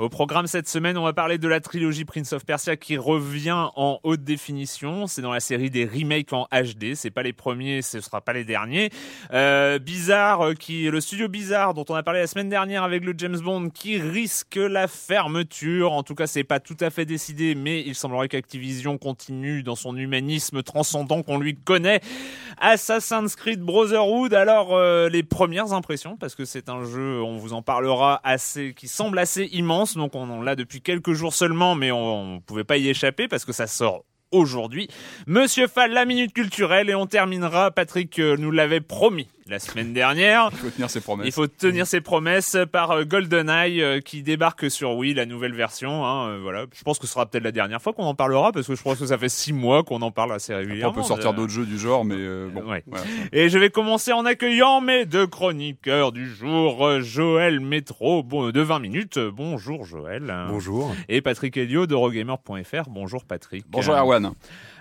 [0.00, 3.68] Au programme cette semaine, on va parler de la trilogie Prince of Persia qui revient
[3.76, 5.06] en haute définition.
[5.06, 6.94] C'est dans la série des remakes en HD.
[6.94, 8.88] C'est pas les premiers, ce sera pas les derniers.
[9.34, 13.04] Euh, Bizarre, euh, qui le studio Bizarre dont on a parlé la semaine dernière avec
[13.04, 15.92] le James Bond, qui risque la fermeture.
[15.92, 19.76] En tout cas, c'est pas tout à fait décidé, mais il semblerait qu'Activision continue dans
[19.76, 22.00] son humanisme transcendant qu'on lui connaît.
[22.58, 24.34] Assassin's Creed Brotherhood.
[24.34, 28.74] Alors euh, les premières impressions, parce que c'est un jeu, on vous en parlera assez,
[28.74, 32.64] qui semble assez immense donc on l'a depuis quelques jours seulement, mais on ne pouvait
[32.64, 34.88] pas y échapper parce que ça sort aujourd'hui.
[35.26, 39.92] Monsieur Fall, la minute culturelle, et on terminera, Patrick euh, nous l'avait promis la semaine
[39.92, 40.48] dernière.
[40.52, 41.26] Il faut tenir ses promesses.
[41.26, 45.54] Il faut tenir ses promesses par euh, GoldenEye euh, qui débarque sur Wii, la nouvelle
[45.54, 46.06] version.
[46.06, 46.66] Hein, voilà.
[46.72, 48.82] Je pense que ce sera peut-être la dernière fois qu'on en parlera parce que je
[48.82, 50.94] pense que ça fait six mois qu'on en parle assez régulièrement.
[50.96, 52.16] on peut sortir d'autres jeux du genre, mais
[52.48, 52.62] bon.
[53.32, 58.78] Et je vais commencer en accueillant mes deux chroniqueurs du jour, Joël Métro de 20
[58.78, 59.18] minutes.
[59.18, 60.32] Bonjour Joël.
[60.48, 60.94] Bonjour.
[61.08, 62.88] Et Patrick Elio de Rogamer.fr.
[62.88, 63.64] Bonjour Patrick.
[63.68, 64.32] Bonjour Erwan.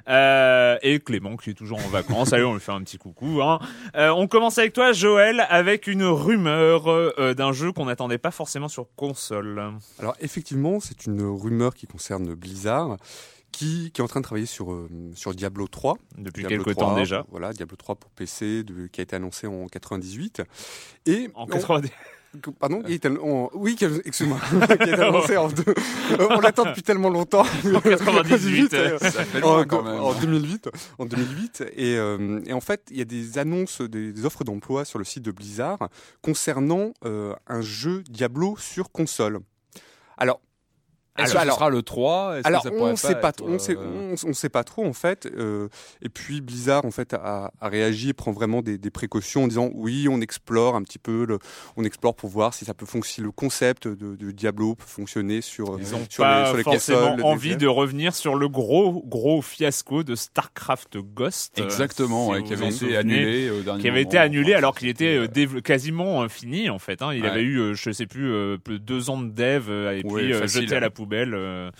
[0.08, 2.34] Euh, et Clément qui est toujours en vacances.
[2.34, 3.42] Allez, on lui fait un petit coucou.
[3.42, 3.60] Hein.
[3.96, 8.32] Euh, on commence avec toi, Joël, avec une rumeur euh, d'un jeu qu'on n'attendait pas
[8.32, 9.62] forcément sur console.
[10.00, 12.98] Alors effectivement, c'est une rumeur qui concerne Blizzard.
[13.52, 15.98] Qui, qui, est en train de travailler sur, sur Diablo 3.
[16.20, 17.26] Depuis quelques temps déjà.
[17.31, 20.44] Voilà, Diablo 3 pour PC, de, qui a été annoncé en 98.
[21.08, 21.92] Et en 98
[22.59, 22.84] Pardon
[23.53, 23.75] Oui,
[24.06, 24.40] excuse-moi.
[24.81, 25.63] qui est annoncé en deux...
[25.67, 27.45] Euh, on l'attend depuis tellement longtemps.
[27.66, 28.72] En 98.
[29.00, 30.00] Ça fait loin, quand même.
[30.00, 30.69] En 2008.
[31.00, 31.63] En 2008.
[31.75, 35.06] Et, euh, et en fait, il y a des annonces, des, offres d'emploi sur le
[35.06, 35.89] site de Blizzard
[36.22, 39.39] concernant euh, un jeu Diablo sur console.
[40.18, 40.39] Alors,
[41.24, 44.34] est-ce que ce sera le 3 Alors, on ne sait pas, trop, on, sait, on,
[44.34, 45.25] sait pas trop en fait.
[45.25, 45.68] Euh,
[46.02, 49.69] et puis Blizzard en fait a, a réagi, prend vraiment des, des, précautions en disant
[49.74, 51.40] oui, on explore un petit peu, le,
[51.78, 55.41] on explore pour voir si ça peut fonctionner, le concept de, de Diablo peut fonctionner
[55.41, 59.03] sur Ils ont sur pas les, sur les forcément envie de revenir sur le gros
[59.06, 61.59] gros fiasco de Starcraft Ghost.
[61.59, 64.09] Exactement, euh, si qui avait été annulé au dernier Qui avait moment.
[64.09, 67.01] été annulé alors qu'il était euh, quasiment fini en fait.
[67.01, 67.13] Hein.
[67.13, 67.30] Il ouais.
[67.30, 71.09] avait eu, je sais plus, deux ans de dev et puis jeté à la poubelle.
[71.16, 71.72] Euh,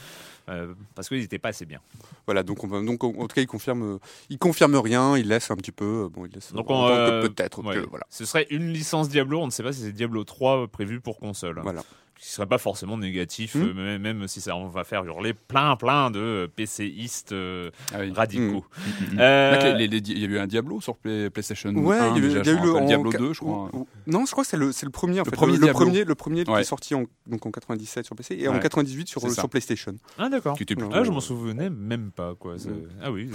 [0.50, 1.80] euh, parce qu'ils n'étaient pas assez bien.
[2.26, 5.56] Voilà, donc, on, donc en tout cas, il confirme, il confirme rien, il laisse un
[5.56, 6.10] petit peu.
[6.12, 6.54] Bon, il laisse.
[6.54, 7.64] Donc euh, peut-être.
[7.64, 7.80] Ouais.
[7.90, 8.06] voilà.
[8.10, 9.40] Ce serait une licence Diablo.
[9.42, 11.60] On ne sait pas si c'est Diablo 3 prévu pour console.
[11.62, 11.84] Voilà.
[12.22, 13.70] Ce serait pas forcément négatif, Hmm.
[13.70, 13.74] mmh.
[13.74, 18.12] même, même, si ça on va faire hurler plein plein de PCistes euh, ah oui.
[18.12, 18.66] radicaux.
[18.76, 19.16] Mmh.
[19.16, 19.20] Mmh.
[19.20, 19.76] Euh...
[19.80, 22.34] il y a eu un Diablo sur Play, PlayStation ouais, 1, il y a eu,
[22.34, 23.72] déjà, il y a eu le Diablo 2, je crois.
[24.10, 25.20] Non, je crois que c'est le, c'est le premier.
[25.20, 25.36] En Le fait.
[25.36, 28.48] premier le, premier, le premier qui est sorti en, donc en 97 sur PC et
[28.48, 28.60] en Ouais.
[28.60, 29.94] 98 sur, sur PlayStation.
[30.18, 30.58] Ah d'accord.
[30.58, 32.56] Qui était plutôt- Ah, je m'en souvenais même pas quoi.
[33.02, 33.30] Ah oui,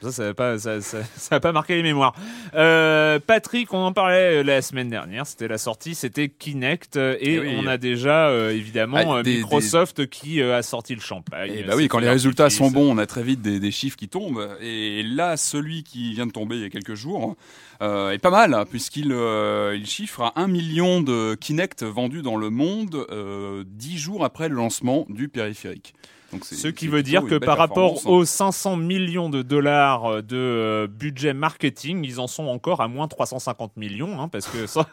[0.00, 2.14] ça, ça n'a pas, ça, ça, ça a pas marqué les mémoires.
[2.54, 5.26] Euh, Patrick, on en parlait euh, la semaine dernière.
[5.26, 7.56] C'était la sortie, c'était Kinect euh, et Eh oui.
[7.58, 11.52] on a déjà euh, évidemment Ah, des- Microsoft qui euh, a sorti le champagne.
[11.52, 13.96] Et bah oui, quand les résultats sont bons, on a très vite des, des chiffres
[13.96, 14.48] qui tombent.
[14.60, 17.36] Et là, celui qui vient de tomber il y a quelques jours
[17.80, 22.50] est pas mal, hein, puisqu'il euh, chiffre à 1 million de Kinect vendus dans le
[22.50, 25.94] monde euh, 10 jours après le lancement du périphérique.
[26.32, 28.08] Donc Ce qui veut dire que par rapport hein.
[28.08, 33.08] aux 500 millions de dollars de euh, budget marketing, ils en sont encore à moins
[33.08, 34.88] 350 millions, hein, parce que ça,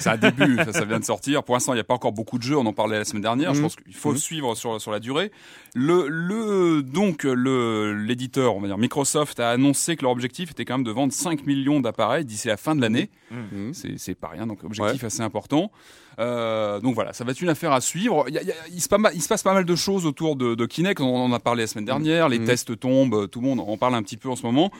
[0.00, 1.44] C'est un début, ça, ça vient de sortir.
[1.44, 2.56] Pour l'instant, il n'y a pas encore beaucoup de jeux.
[2.58, 3.54] On en parlait la semaine dernière.
[3.54, 3.62] Je Mhm.
[3.66, 4.16] pense qu'il faut Mhm.
[4.18, 5.30] suivre sur, sur la durée.
[5.74, 10.64] Le, le, donc, le, l'éditeur, on va dire Microsoft, a annoncé que leur objectif était
[10.64, 13.10] quand même de vendre 5 millions d'appareils d'ici la fin de l'année.
[13.30, 13.72] Mhm.
[13.74, 15.70] C'est, c'est pas rien, donc objectif assez important.
[16.20, 18.24] Euh, donc voilà, ça va être une affaire à suivre.
[18.28, 20.36] Il, y a- il se, pas mal- il se passe pas mal de choses autour
[20.36, 21.00] de, de Kinect.
[21.00, 22.28] On en a parlé la semaine dernière.
[22.28, 22.44] Les Mhm.
[22.46, 24.70] tests tombent, tout le monde en parle un petit peu en ce moment.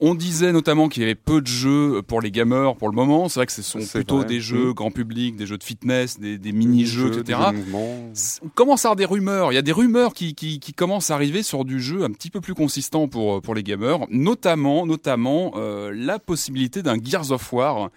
[0.00, 3.28] On disait notamment qu'il y avait peu de jeux pour les gamers pour le moment.
[3.28, 4.26] C'est vrai que ce sont plutôt vrai.
[4.26, 4.72] des jeux Mhm.
[4.74, 7.38] grand public, des jeux de fitness, des, des mini-jeux, Jeux, etc.
[7.50, 9.50] des jeux On commence à avoir des rumeurs.
[9.50, 12.10] Il y a des rumeurs qui, qui, qui commencent à arriver sur du jeu un
[12.10, 17.32] petit peu plus consistant pour, pour les gamers, notamment, notamment euh, la possibilité d'un Gears
[17.32, 17.90] of War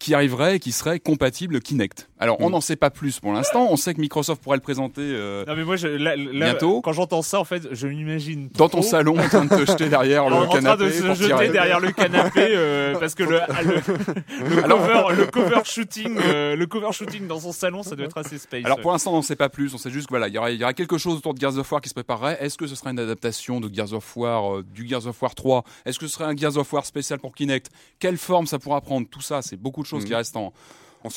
[0.00, 2.08] qui arriverait et qui serait compatible Kinect.
[2.18, 2.52] Alors, on Mm.
[2.52, 3.68] n'en sait pas plus pour l'instant.
[3.70, 6.80] On sait que Microsoft pourrait le présenter euh, non mais moi, je, là, là, Bientôt.
[6.80, 9.88] quand j'entends ça, en fait, je m'imagine dans ton salon en train de te jeter
[9.88, 10.84] derrière en, le en train canapé.
[10.86, 11.48] de se jeter tirer.
[11.50, 16.66] derrière le canapé euh, parce que le, le, le cover, le cover shooting, euh, le
[16.66, 18.64] cover shooting dans son salon, ça doit être assez space.
[18.64, 19.72] Alors pour l'instant, on n'en sait pas plus.
[19.74, 21.40] On sait juste que voilà, il y aura, il y aura quelque chose autour de
[21.40, 22.38] Gears of War qui se préparerait.
[22.40, 25.34] Est-ce que ce sera une adaptation de Gears of War, euh, du Gears of War
[25.34, 27.68] 3 Est-ce que ce serait un Gears of War spécial pour Kinect?
[27.98, 29.06] Quelle forme ça pourra prendre?
[29.08, 30.08] Tout ça, c'est beaucoup de choses Mhm.
[30.08, 30.52] qui restent en,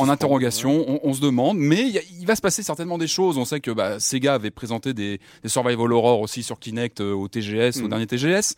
[0.10, 0.86] interrogation.
[0.88, 3.38] On, on se demande, mais il va se passer certainement des choses.
[3.38, 7.14] On sait que bah, Sega avait présenté des, des Survival Horror aussi sur Kinect euh,
[7.14, 7.90] au TGS, au Mhm.
[7.90, 8.56] dernier TGS.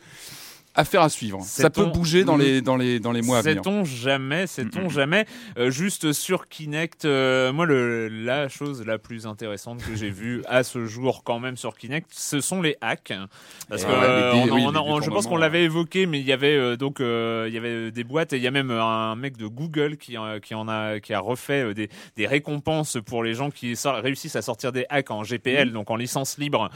[0.78, 1.40] Affaire à suivre.
[1.44, 3.64] Ça peut bouger dans les dans les dans les mois à venir.
[3.64, 5.26] Sait-on jamais, sait-on jamais.
[5.58, 10.44] Euh, juste sur Kinect, euh, moi le, la chose la plus intéressante que j'ai vue
[10.50, 13.14] à ce jour quand même sur Kinect, ce sont les hacks.
[13.70, 16.26] Parce Et que euh, dé- on oui, on je pense qu'on l'avait évoqué, mais il
[16.26, 19.38] y avait donc il y avait des boîtes et il y a même un mec
[19.38, 23.50] de Google qui qui en a qui a refait des, des récompenses pour les gens
[23.50, 26.70] qui réussissent à sortir des hacks en GPL, donc en licence libre,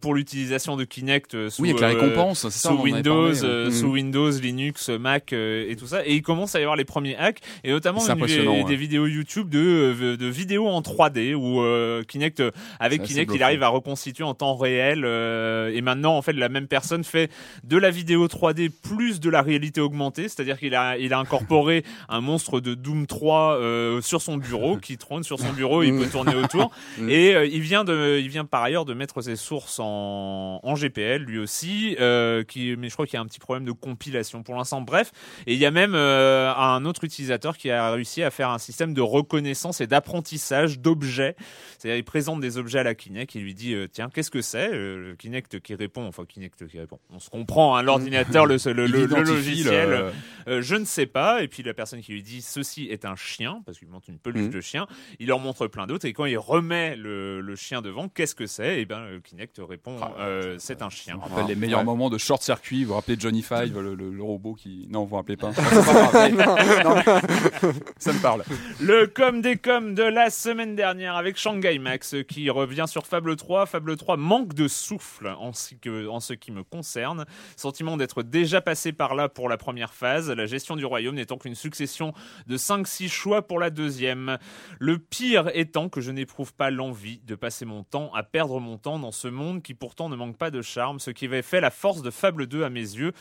[0.00, 3.64] pour l'utilisation de Kinect sous Oui, avec la récompense, c'est ça, sous avait Windows, euh,
[3.66, 3.70] Mhm.
[3.72, 6.06] sous Windows, Linux, Mac euh, et tout ça.
[6.06, 8.64] Et il commence à y avoir les premiers hacks et notamment une- des, ouais.
[8.64, 12.50] des vidéos YouTube de, euh, de vidéos en 3D où euh, Kinect, euh,
[12.80, 15.04] avec Kinect, il arrive à reconstituer en temps réel.
[15.04, 17.30] euh, et maintenant, en fait, la même personne fait
[17.64, 21.84] de la vidéo 3D plus de la réalité augmentée, c'est-à-dire qu'il a, il a incorporé
[22.08, 25.96] un monstre de Doom 3 euh, sur son bureau qui trône sur son bureau, il
[25.98, 26.70] peut tourner autour.
[26.98, 27.08] Mm.
[27.10, 31.22] Et il vient de, il vient par ailleurs de mettre ses sources en, en GPL
[31.24, 34.42] lui aussi, euh, qui, mais je crois qu'il y a un petit problème de compilation
[34.42, 34.80] pour l'instant.
[34.80, 35.12] Bref,
[35.46, 38.58] et il y a même euh, un autre utilisateur qui a réussi à faire un
[38.58, 41.36] système de reconnaissance et d'apprentissage d'objets.
[41.78, 44.42] C'est-à-dire, il présente des objets à la Kinect, il lui dit euh, tiens qu'est-ce que
[44.42, 44.70] c'est?
[44.72, 46.98] Euh, Le Kinect qui répond, enfin Kinect qui répond.
[47.10, 49.88] On se comprend, hein, l'ordinateur, le, le, Il le- le identifie logiciel.
[49.90, 50.12] le-
[50.48, 51.42] Euh, je ne sais pas.
[51.42, 54.18] Et puis la personne qui lui dit ceci est un chien, parce qu'il montre une
[54.18, 54.50] peluche Mhm.
[54.50, 54.86] de chien,
[55.18, 56.06] il leur montre plein d'autres.
[56.06, 58.80] Et quand il remet le, le chien devant, qu'est-ce que c'est?
[58.80, 61.16] Et bien, le Kinect répond Ah, euh, c'est un chien.
[61.16, 61.84] Me rappelle les meilleurs Ouais.
[61.84, 62.84] moments de short-circuit.
[62.94, 64.86] Vous rappelez Johnny Five, le, le- le robot qui.
[64.88, 65.52] Non, vous vous rappelez pas.
[67.98, 68.44] Ça me parle.
[68.80, 73.34] Le com des coms de la semaine dernière avec Shanghai Max qui revient sur Fable
[73.34, 73.66] 3.
[73.66, 77.24] Fable 3 manque de souffle en ce, que- en ce qui me concerne.
[77.56, 80.30] Sentiment d'être déjà passé par là pour la première phase.
[80.30, 82.12] La gestion du royaume n'étant qu'une succession
[82.46, 84.38] de 5-6 choix pour la deuxième.
[84.78, 88.78] Le pire étant que je n'éprouve pas l'envie de passer mon temps à perdre mon
[88.78, 91.60] temps dans ce monde qui pourtant ne manque pas de charme, ce qui avait fait
[91.60, 93.12] la force de Fable 2 à mes yeux.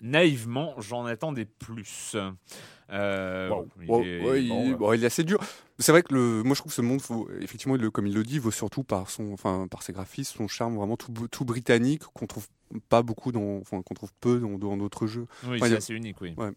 [0.00, 2.16] Naïvement, j'en attendais plus.
[2.90, 3.68] Euh, Wow.
[3.80, 5.38] il est- ouais, il, bon, bon, il est assez dur.
[5.78, 8.14] C'est vrai que le, moi je trouve que ce monde, faut, effectivement, le- comme il
[8.14, 11.44] le dit, vaut surtout par son, enfin, par ses graphismes, son charme vraiment tout, tout
[11.44, 12.46] britannique qu'on trouve
[12.90, 15.26] pas beaucoup dans, enfin, qu'on trouve peu dans d'autres jeux.
[15.46, 16.34] Oui, c'est assez unique, oui.
[16.36, 16.50] Ouais.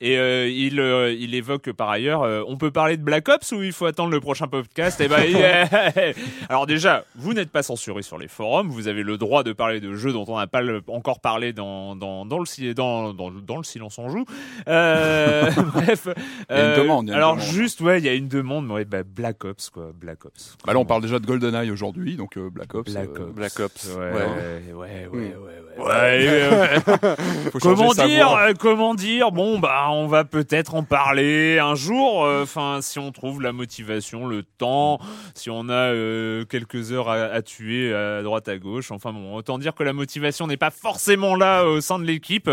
[0.00, 3.52] Et euh, il, euh, il évoque par ailleurs, euh, on peut parler de Black Ops
[3.52, 5.00] ou il faut attendre le prochain podcast?
[5.02, 5.68] Eh ben, yeah.
[6.48, 9.80] alors déjà, vous n'êtes pas censuré sur les forums, vous avez le droit de parler
[9.80, 13.30] de jeux dont on n'a pas le- encore parlé dans dans dans le dans dans,
[13.30, 14.24] dans le silence on joue.
[14.68, 16.08] Euh, bref,
[16.50, 17.48] Il y a une euh, demande, il y a une alors demande.
[17.50, 20.56] juste ouais, il y a une demande, mais ouais, bah, Black Ops quoi, Black Ops.
[20.66, 22.92] Bah là, on parle déjà de GoldenEye aujourd'hui, donc euh, Black Ops.
[22.92, 23.34] Black euh, Ops.
[23.34, 23.96] Black Ops.
[23.96, 24.72] Ouais, Ouais.
[24.72, 25.84] ouais, ouais, ouais, ouais, ouais.
[25.84, 27.16] Ouais, euh,
[27.52, 31.58] faut changer comment dire, euh, comment dire, bon bah bah, on va peut-être en parler
[31.60, 32.24] un jour.
[32.24, 34.98] euh, Enfin, si on trouve la motivation, le temps,
[35.34, 38.90] si on a euh, quelques heures à, à tuer à droite à gauche.
[38.90, 42.50] Enfin bon, autant dire que la motivation n'est pas forcément là au sein de l'équipe,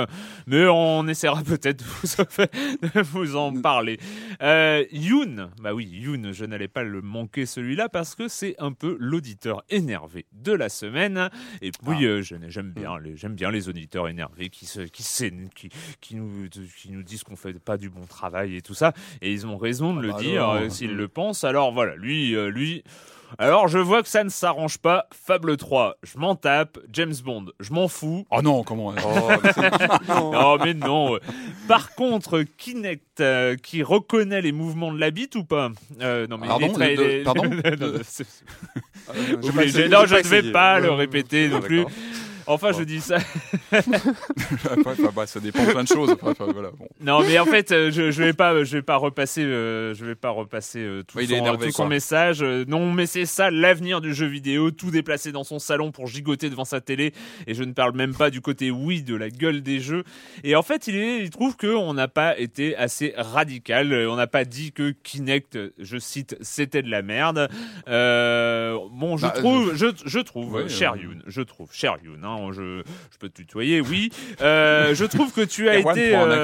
[0.48, 3.98] mais on essaiera peut-être de vous, de vous en parler.
[4.42, 8.74] Euh, Youn, bah oui, Youn, je n'allais pas le manquer celui-là parce que c'est un
[8.74, 11.30] peu l'auditeur énervé de la semaine.
[11.62, 15.02] Et euh, je n'ai- j'aime bien, les, j'aime bien les auditeurs énervés qui se, qui
[15.04, 15.70] s'énervent, qui,
[16.02, 16.48] qui nous,
[16.78, 18.94] qui nous disent qu'on fait pas du bon travail et tout ça.
[19.22, 20.54] Et ils ont raison de le bah dire alors.
[20.64, 21.44] euh, s'ils le pensent.
[21.44, 22.84] Alors voilà, lui, euh, lui.
[23.40, 25.08] Alors je vois que ça ne s'arrange pas.
[25.12, 26.78] Fable 3, je m'en tape.
[26.92, 28.28] James Bond, je m'en fous.
[28.30, 30.32] Oh non, comment Oh, mais non.
[30.32, 31.18] Non mais non.
[31.68, 35.72] Par contre, Kinect euh, qui reconnaît les mouvements de la bite ou pas?
[36.02, 37.52] Euh, Non mais Pardon, il est très- de- pardon Non,
[39.08, 39.52] Ah, pas non, je ne
[40.30, 40.52] vais essayé.
[40.52, 40.96] pas le Ouais.
[40.96, 41.86] répéter non Ah, plus.
[42.48, 43.18] Enfin, je dis ça.
[43.72, 46.10] Après, bah, ça dépend de plein de choses.
[46.12, 46.88] Après, enfin, voilà, bon.
[47.02, 50.06] Non, mais en fait, euh, je, je vais pas, je vais pas repasser, euh, je
[50.06, 52.42] vais pas repasser euh, tout, Ouais, son, énervé, tout son message.
[52.42, 56.08] Euh, non, mais c'est ça l'avenir du jeu vidéo, tout déplacer dans son salon pour
[56.08, 57.14] gigoter devant sa télé.
[57.48, 60.04] Et je ne parle même pas du côté oui de la gueule des jeux.
[60.44, 63.94] Et en fait, il, est, il trouve que on n'a pas été assez radical.
[64.10, 67.50] On n'a pas dit que Kinect, je cite, c'était de la merde.
[67.88, 72.20] Euh, bon, je Bah, trouve, je, je trouve, Ouais, cher Youn, je trouve, cher Youn,
[72.24, 74.10] hein, je, je peux te tutoyer, oui.
[74.42, 76.16] Euh, je trouve que tu as été.
[76.16, 76.42] un, euh,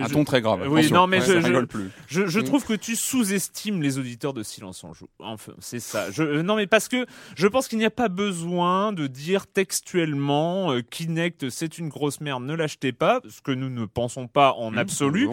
[0.00, 0.60] accent- un je- ton très grave.
[0.68, 0.96] Oui, Attention.
[0.96, 1.90] non, mais Ouais, je- je- rigole plus.
[2.08, 2.44] je, Mm.
[2.44, 5.08] trouve que tu sous-estimes les auditeurs de Silence en Joue.
[5.18, 6.10] Enfin, c'est ça.
[6.10, 9.46] Je, euh, non, mais parce que je pense qu'il n'y a pas besoin de dire
[9.46, 14.26] textuellement euh, Kinect, c'est une grosse merde, ne l'achetez pas, ce que nous ne pensons
[14.28, 15.28] pas en Mm, absolu.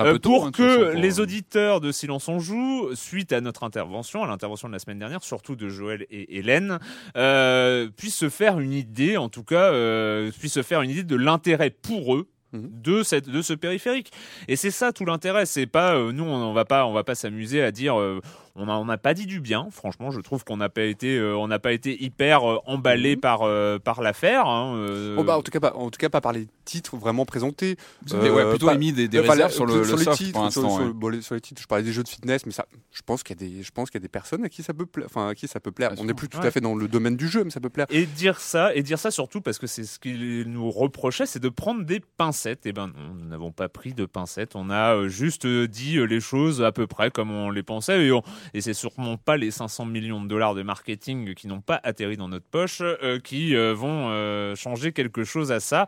[0.00, 3.62] Euh, tôt, pour hein, que pour- les auditeurs de Silence on Joue, suite à notre
[3.64, 6.78] intervention, à l'intervention de la semaine dernière, surtout de Joël et Hélène,
[7.16, 11.04] euh, puissent se faire une idée, en tout cas, euh, puissent se faire une idée
[11.04, 12.70] de l'intérêt pour eux Mhm.
[12.72, 14.12] de cette de ce périphérique
[14.46, 17.02] et c'est ça tout l'intérêt c'est pas euh, nous on, on va pas on va
[17.02, 18.20] pas s'amuser à dire euh,
[18.56, 21.16] on a on n'a pas dit du bien franchement je trouve qu'on n'a pas été
[21.18, 23.20] euh, on n'a pas été hyper euh, emballé Mhm.
[23.20, 26.08] par euh, par l'affaire hein, euh, Oh, bah, en tout cas pas, en tout cas
[26.08, 27.76] pas par les titres vraiment présentés.
[28.12, 30.94] Avez ouais, plutôt pas- émis des, réserves sur le, le les soft titres, pour sur,
[30.94, 33.22] bon, les- sur les titres, je parlais des jeux de fitness, mais ça, je pense
[33.22, 34.86] qu'il y a des, je pense qu'il y a des personnes à qui ça peut
[34.86, 35.90] plaire, enfin à qui ça peut plaire.
[35.92, 36.46] Bien On n'est plus tout Ouais.
[36.46, 37.86] à fait dans le domaine du jeu, mais ça peut plaire.
[37.90, 41.38] Et dire ça, et dire ça surtout parce que c'est ce qu'il nous reprochait, c'est
[41.40, 42.64] de prendre des pincettes.
[42.66, 44.56] Et ben non, nous n'avons pas pris de pincettes.
[44.56, 48.06] On a juste dit les choses à peu près comme on les pensait.
[48.06, 51.60] Et, on- et c'est sûrement pas les 500 millions de dollars de marketing qui n'ont
[51.60, 55.86] pas atterri dans notre poche euh, qui euh, vont euh, changer quelque chose à ça.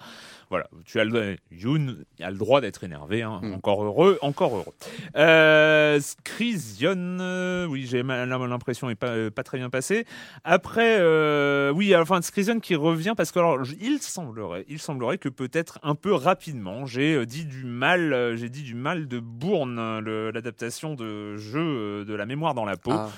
[0.48, 3.22] Voilà, tu as le, Youn a le droit d'être énervé.
[3.22, 3.40] hein.
[3.42, 3.54] Mm.
[3.54, 4.74] Encore heureux, encore heureux.
[5.16, 10.04] Euh, Scrision, euh, oui, j'ai l'impression est pas, euh, pas très bien passé.
[10.44, 15.28] Après, euh, oui, enfin, Scrision qui revient parce que alors, il semblerait, il semblerait que
[15.28, 20.30] peut-être un peu rapidement, j'ai dit du mal, j'ai dit du mal de Bourne, le-
[20.30, 23.10] l'adaptation de jeu de la mémoire dans la peau, Ah,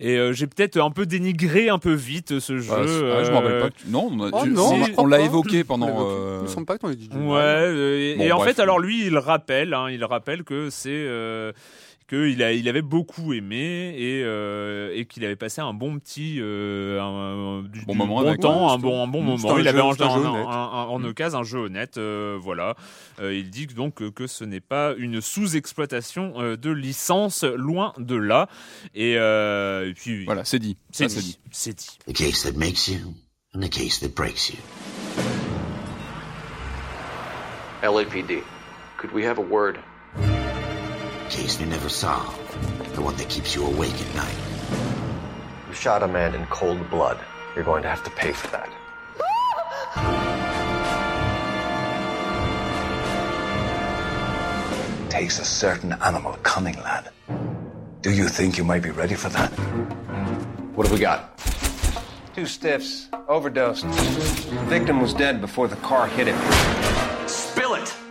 [0.00, 2.72] et euh, j'ai peut-être un peu dénigré un peu vite ce jeu.
[2.76, 3.70] Ah, c'est- ah, je me rappelle pas.
[3.70, 4.44] tu- Non, on a- Oh
[4.98, 5.88] on- l'a évoqué pendant.
[6.44, 7.64] Me semble pas que t'en aies dit du Ouais, mal.
[7.64, 8.54] euh, et, Bon, et en bref.
[8.56, 11.52] fait, alors lui, il rappelle, hein, il rappelle que c'est euh,
[12.06, 16.36] qu'il a, il avait beaucoup aimé et, euh, et qu'il avait passé un bon petit,
[16.38, 19.54] euh, un, un- du, Bon moment bon avec, temps, ouais, un bon, un bon moment.
[19.54, 19.88] un Il avait jeu- en,
[20.90, 21.04] en- Mm.
[21.06, 22.74] occasion un jeu honnête, euh, voilà.
[23.20, 27.94] Euh, il dit donc que, que ce n'est pas une sous-exploitation euh, de licence, loin
[27.98, 28.48] de là.
[28.94, 30.76] Et, euh, et puis, Voilà, c'est dit.
[30.92, 31.98] c'est dit, c'est dit.
[32.06, 33.14] The case that makes you
[33.54, 34.56] and the case that breaks you.
[37.84, 38.42] LAPD.
[38.96, 39.78] Could we have a word?
[41.28, 42.40] Case they never solved.
[42.94, 44.36] The one that keeps you awake at night.
[45.68, 47.18] You shot a man in cold blood.
[47.54, 48.70] You're going to have to pay for that.
[55.10, 57.10] takes a certain animal cunning, lad.
[58.00, 59.50] Do you think you might be ready for that?
[60.74, 61.38] What have we got?
[62.34, 63.84] Two stiffs, overdosed.
[63.84, 67.03] The victim was dead before the car hit him.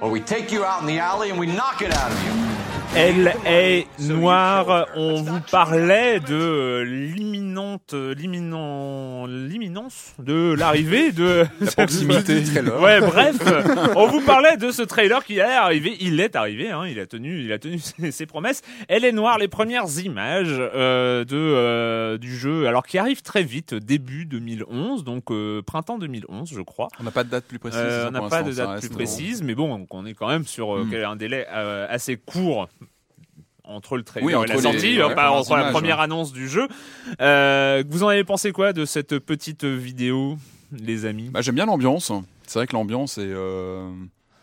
[0.02, 2.53] Or we take you out in the alley and we knock it out of you.
[2.96, 4.86] Elle est noire.
[4.96, 12.44] On vous parlait de l'imminente, l'imminent, l'imminence de l'arrivée de La proximité.
[12.80, 13.36] Ouais, bref,
[13.96, 15.98] on vous parlait de ce trailer qui allait arriver.
[16.02, 18.62] Il est arrivé, hein, il a tenu, il a tenu ses, ses promesses.
[18.88, 19.40] Elle est noire.
[19.40, 25.04] Les premières images euh, de euh, du jeu, alors qui arrive très vite, début 2011,
[25.04, 26.90] donc euh, printemps 2011, je crois.
[27.00, 27.80] On n'a pas de date plus précise.
[27.82, 30.46] Euh, ça, on n'a pas de date plus précise, mais bon, on est quand même
[30.46, 30.90] sur euh, Mm.
[30.92, 32.68] quel- un délai euh, assez court
[33.64, 36.04] entre le trailer Oui, et la les- sortie, ouais, euh, pas entre la première ouais.
[36.04, 36.68] annonce du jeu.
[37.22, 40.38] Euh, vous en avez pensé quoi de cette petite vidéo,
[40.72, 41.30] les amis?
[41.30, 42.12] Bah, J'aime bien l'ambiance.
[42.46, 43.22] C'est vrai que l'ambiance est.
[43.26, 43.90] euh,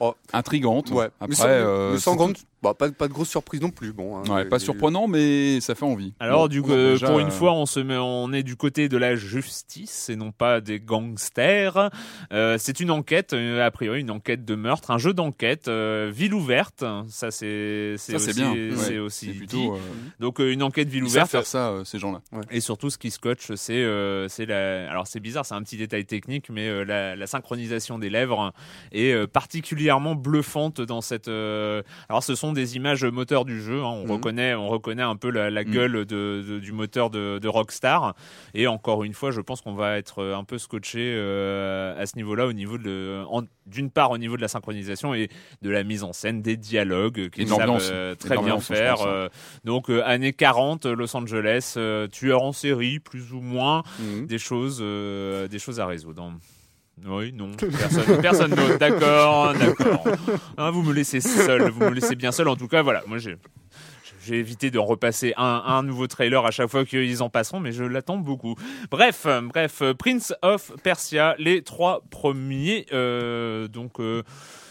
[0.03, 0.91] Oh, intrigante.
[0.91, 1.07] Ouais.
[1.21, 3.93] Après, mais sans, euh, mais sans grande, bah, pas, pas de grosse surprise non plus.
[3.93, 4.19] Bon.
[4.19, 4.23] hein.
[4.29, 6.13] ouais, pas surprenant, mais ça fait envie.
[6.21, 8.57] Alors Bon, du coup, euh, déjà, pour une fois, on se met, on est du
[8.57, 11.91] côté de la justice et non pas des gangsters.
[12.33, 16.35] Euh, c'est une enquête, a priori une enquête de meurtre, un jeu d'enquête, euh, ville
[16.35, 16.85] ouverte.
[17.09, 18.77] Ça c'est c'est ça c'est aussi, bien.
[18.77, 19.39] c'est Ouais, aussi c'est dit.
[19.39, 19.75] plutôt.
[19.75, 19.79] euh,
[20.21, 21.31] Donc euh, une enquête ville ils savent ouverte.
[21.31, 22.21] faire ça, euh, ces gens-là.
[22.51, 24.91] Et surtout, ce qui scotche, c'est euh, c'est la.
[24.91, 28.53] Alors c'est bizarre, c'est un petit détail technique, mais euh, la, la synchronisation des lèvres
[28.93, 31.27] est euh, particulièrement bluffante dans cette.
[31.29, 33.81] euh, Alors ce sont des images moteurs du jeu.
[33.81, 33.89] hein.
[33.89, 34.11] On Mhm.
[34.13, 35.71] reconnaît, on reconnaît un peu la, la Mhm.
[35.71, 38.15] gueule de, de- du moteur de, de Rockstar.
[38.55, 42.17] Et encore une fois, je pense qu'on va être un peu scotché euh, à ce
[42.17, 43.23] niveau-là, au niveau de.
[43.67, 45.29] D'une part, au niveau de la synchronisation et
[45.63, 49.03] de la mise en scène des dialogues qu'ils savent euh, très bien faire.
[49.03, 49.29] euh,
[49.65, 54.27] donc euh, années 40, Los Angeles, euh, tueur en série, plus ou moins, Mhm.
[54.27, 56.33] des choses, euh, des choses à résoudre.
[57.07, 57.51] Oui, non,
[58.21, 58.79] personne, d'autre.
[58.79, 60.05] D'accord, d'accord.
[60.59, 62.49] Hein, vous me laissez seul, vous me laissez bien seul.
[62.49, 63.37] En tout cas, voilà, moi j'ai.
[64.23, 67.85] J'ai évité de repasser un, nouveau trailer à chaque fois qu'ils en passeront, mais je
[67.85, 68.55] l'attends beaucoup.
[68.91, 72.85] Bref, bref, Prince of Persia, les trois premiers.
[72.93, 74.23] euh, donc, euh,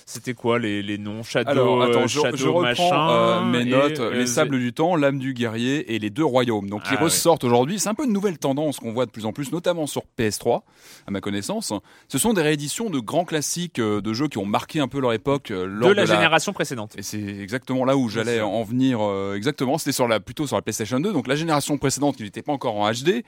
[0.10, 1.22] c'était quoi les, les noms?
[1.24, 4.00] Shadow, Alors, attends, euh, je, Shadow je reprends machin, euh, mes notes.
[4.00, 6.68] les sables du temps, l'âme du guerrier et les deux royaumes.
[6.70, 7.02] Donc, Ah, qui ouais.
[7.04, 7.78] ressortent aujourd'hui.
[7.80, 10.62] C'est un peu une nouvelle tendance qu'on voit de plus en plus, notamment sur PS3,
[11.08, 11.72] à ma connaissance.
[12.08, 15.00] Ce sont des rééditions de grands classiques euh, de jeux qui ont marqué un peu
[15.00, 16.94] leur époque lors de la génération précédente.
[16.98, 19.00] Et c'est exactement là où j'allais en venir.
[19.02, 22.24] euh, exactement, c'était sur la plutôt sur la PlayStation 2, donc la génération précédente qui
[22.24, 23.24] n'était pas encore en HD.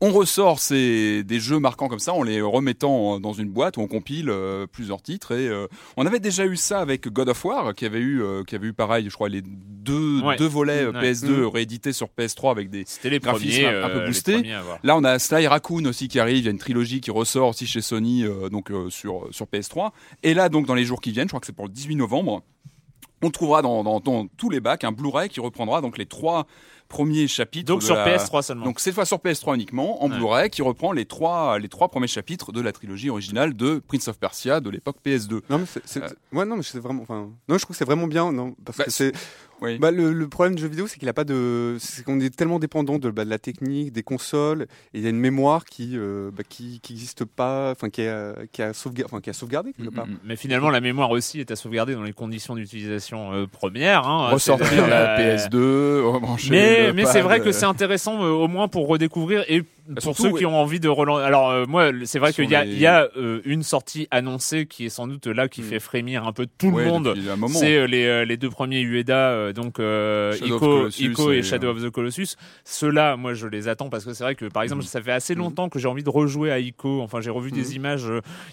[0.00, 3.82] On ressort ces des jeux marquants comme ça en les remettant dans une boîte où
[3.82, 5.50] on compile euh, plusieurs titres et
[5.96, 8.68] on avait déjà eu ça avec God of War qui avait eu euh, qui avait
[8.68, 10.36] eu pareil, je crois les deux Ouais.
[10.36, 11.12] deux volets euh, Ouais.
[11.12, 14.42] PS2 réédités sur PS3 avec des les graphismes premiers, un peu euh, boostés.
[14.84, 16.38] Là, on a Sly Raccoon aussi qui arrive.
[16.38, 19.90] Il y a une trilogie qui ressort aussi chez Sony, donc sur sur PS3.
[20.22, 21.96] Et là, donc dans les jours qui viennent, je crois que c'est pour le 18
[21.96, 22.42] novembre,
[23.22, 26.46] on trouvera dans, dans, dans tous les bacs un Blu-ray qui reprendra donc les trois
[26.92, 27.66] premiers chapitres.
[27.66, 28.64] Donc sur la- PS3 seulement.
[28.66, 30.16] Donc cette fois sur PS3 uniquement, en Ouais.
[30.16, 34.08] Blu-ray, qui reprend les trois les trois premiers chapitres de la trilogie originale de Prince
[34.08, 35.40] of Persia de l'époque PS2.
[35.50, 36.08] Non mais c'est, c'est- Euh.
[36.38, 38.78] ouais non mais c'est vraiment, enfin, non je trouve que c'est vraiment bien, non parce
[38.78, 39.12] Bah, que c'est,
[39.62, 39.78] Oui.
[39.78, 42.34] bah, le, le problème du jeu vidéo c'est qu'il a pas de, c'est qu'on est
[42.34, 45.64] tellement dépendant de, bah, de la technique, des consoles, et il y a une mémoire
[45.64, 49.30] qui, euh, bah, qui, qui existe pas, enfin qui a, qui a sauvegardé, enfin qui
[49.30, 50.06] a sauvegardé quelque Mm, part.
[50.08, 50.18] mm, mm.
[50.24, 54.06] Mais finalement, la mémoire aussi est à sauvegarder dans les conditions d'utilisation euh, premières.
[54.08, 58.48] Hein, Ressortir la euh, PS2, rebrancher Mais, mais c'est vrai que c'est intéressant euh, au
[58.48, 59.62] moins pour redécouvrir et
[59.94, 61.24] pour surtout, ceux qui ont envie de relancer.
[61.24, 64.66] Alors euh, moi, c'est vrai qu'il y a, les- y a euh, une sortie annoncée
[64.66, 65.64] qui est sans doute là qui Mm.
[65.64, 67.14] fait frémir un peu tout ouais, le monde.
[67.48, 71.82] C'est euh, les, euh, les deux premiers Ueda, donc Ico, Ico et, et, Shadow of
[71.82, 72.36] the Colossus.
[72.64, 74.88] Ceux-là, moi, je les attends parce que c'est vrai que, par exemple, Mhm.
[74.88, 75.40] ça fait assez Mhm.
[75.40, 77.00] longtemps que j'ai envie de rejouer à Ico.
[77.02, 78.06] Enfin, j'ai revu des images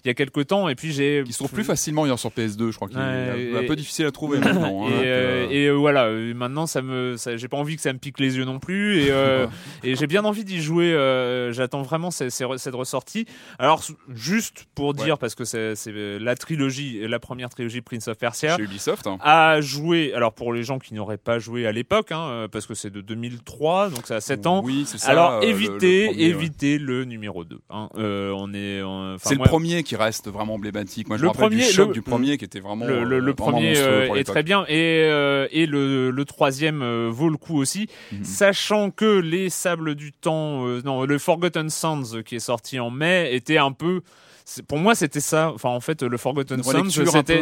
[0.03, 1.23] il y a quelques temps et puis j'ai.
[1.25, 3.65] qui se trouve plus facilement hier sur PS2, je crois qu'il Ouais, est un et-
[3.65, 4.87] peu difficile à trouver maintenant.
[4.87, 4.91] hein,
[5.51, 8.59] et, voilà, maintenant ça me, j'ai pas envie que ça me pique les yeux non
[8.59, 9.09] plus, et,
[9.83, 10.95] et j'ai bien envie d'y jouer.
[11.19, 13.25] Euh, J'attends vraiment ces- ces- cette ressortie.
[13.59, 18.17] Alors juste pour dire, parce que c'est euh, la trilogie, la première trilogie Prince of
[18.17, 18.55] Persia.
[18.57, 19.07] chez Ubisoft.
[19.07, 19.17] hein.
[19.21, 22.65] A joué, alors pour les gens qui n'auraient pas joué à l'époque, hein, euh, parce
[22.65, 24.61] que c'est de 2003, donc ça a 7 ans.
[24.63, 25.09] Oui, c'est ça.
[25.11, 26.29] alors le- évitez, le premier, ouais.
[26.29, 27.59] évitez le numéro 2.
[27.69, 27.89] Hein.
[27.97, 28.81] Euh, on est,
[29.23, 31.07] C'est le premier qui reste vraiment emblématique.
[31.07, 33.03] Moi, je Le me rappelle premier- du choc le- du premier qui était vraiment le,
[33.03, 33.73] le- le vraiment premier
[34.17, 35.01] est très bien et,
[35.51, 38.23] et le, le troisième vaut le coup aussi, Mhm.
[38.23, 43.29] sachant que les Sables du Temps, non, le Forgotten Sands qui est sorti en mai
[43.33, 44.01] était un peu
[44.67, 45.51] pour moi, c'était ça.
[45.53, 46.63] Enfin, en fait, le Forgotten un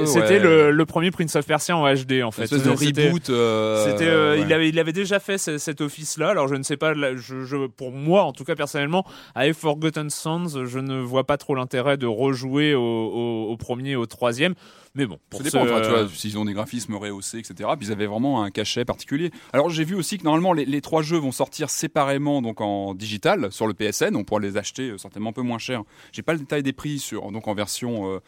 [0.08, 0.40] c'était ouais.
[0.40, 2.48] le, le premier Prince of Persia en HD, en fait.
[2.54, 2.70] de
[3.08, 3.30] reboot.
[3.30, 4.42] euh, euh, ouais.
[4.42, 6.28] il avait, il avait déjà fait ce- cet office-là.
[6.32, 9.54] Alors je ne sais pas, là, je, je- pour moi, en tout cas personnellement, avec
[9.54, 14.06] Forgotten Sands, je ne vois pas trop l'intérêt de rejouer au, au, au premier, au
[14.06, 14.54] troisième.
[14.98, 17.70] Mais bon, pour Ça dépend, enfin, tu vois, s'ils ont des graphismes rehaussés, etc.
[17.78, 19.32] Puis ils avaient vraiment un cachet particulier.
[19.54, 22.96] Alors j'ai vu aussi que normalement les, les trois jeux vont sortir séparément, donc en
[22.96, 24.16] digital sur le PSN.
[24.16, 25.84] On pourra les acheter euh, certainement un peu moins cher.
[26.12, 28.20] J'ai pas le détail des prix sur donc en version euh,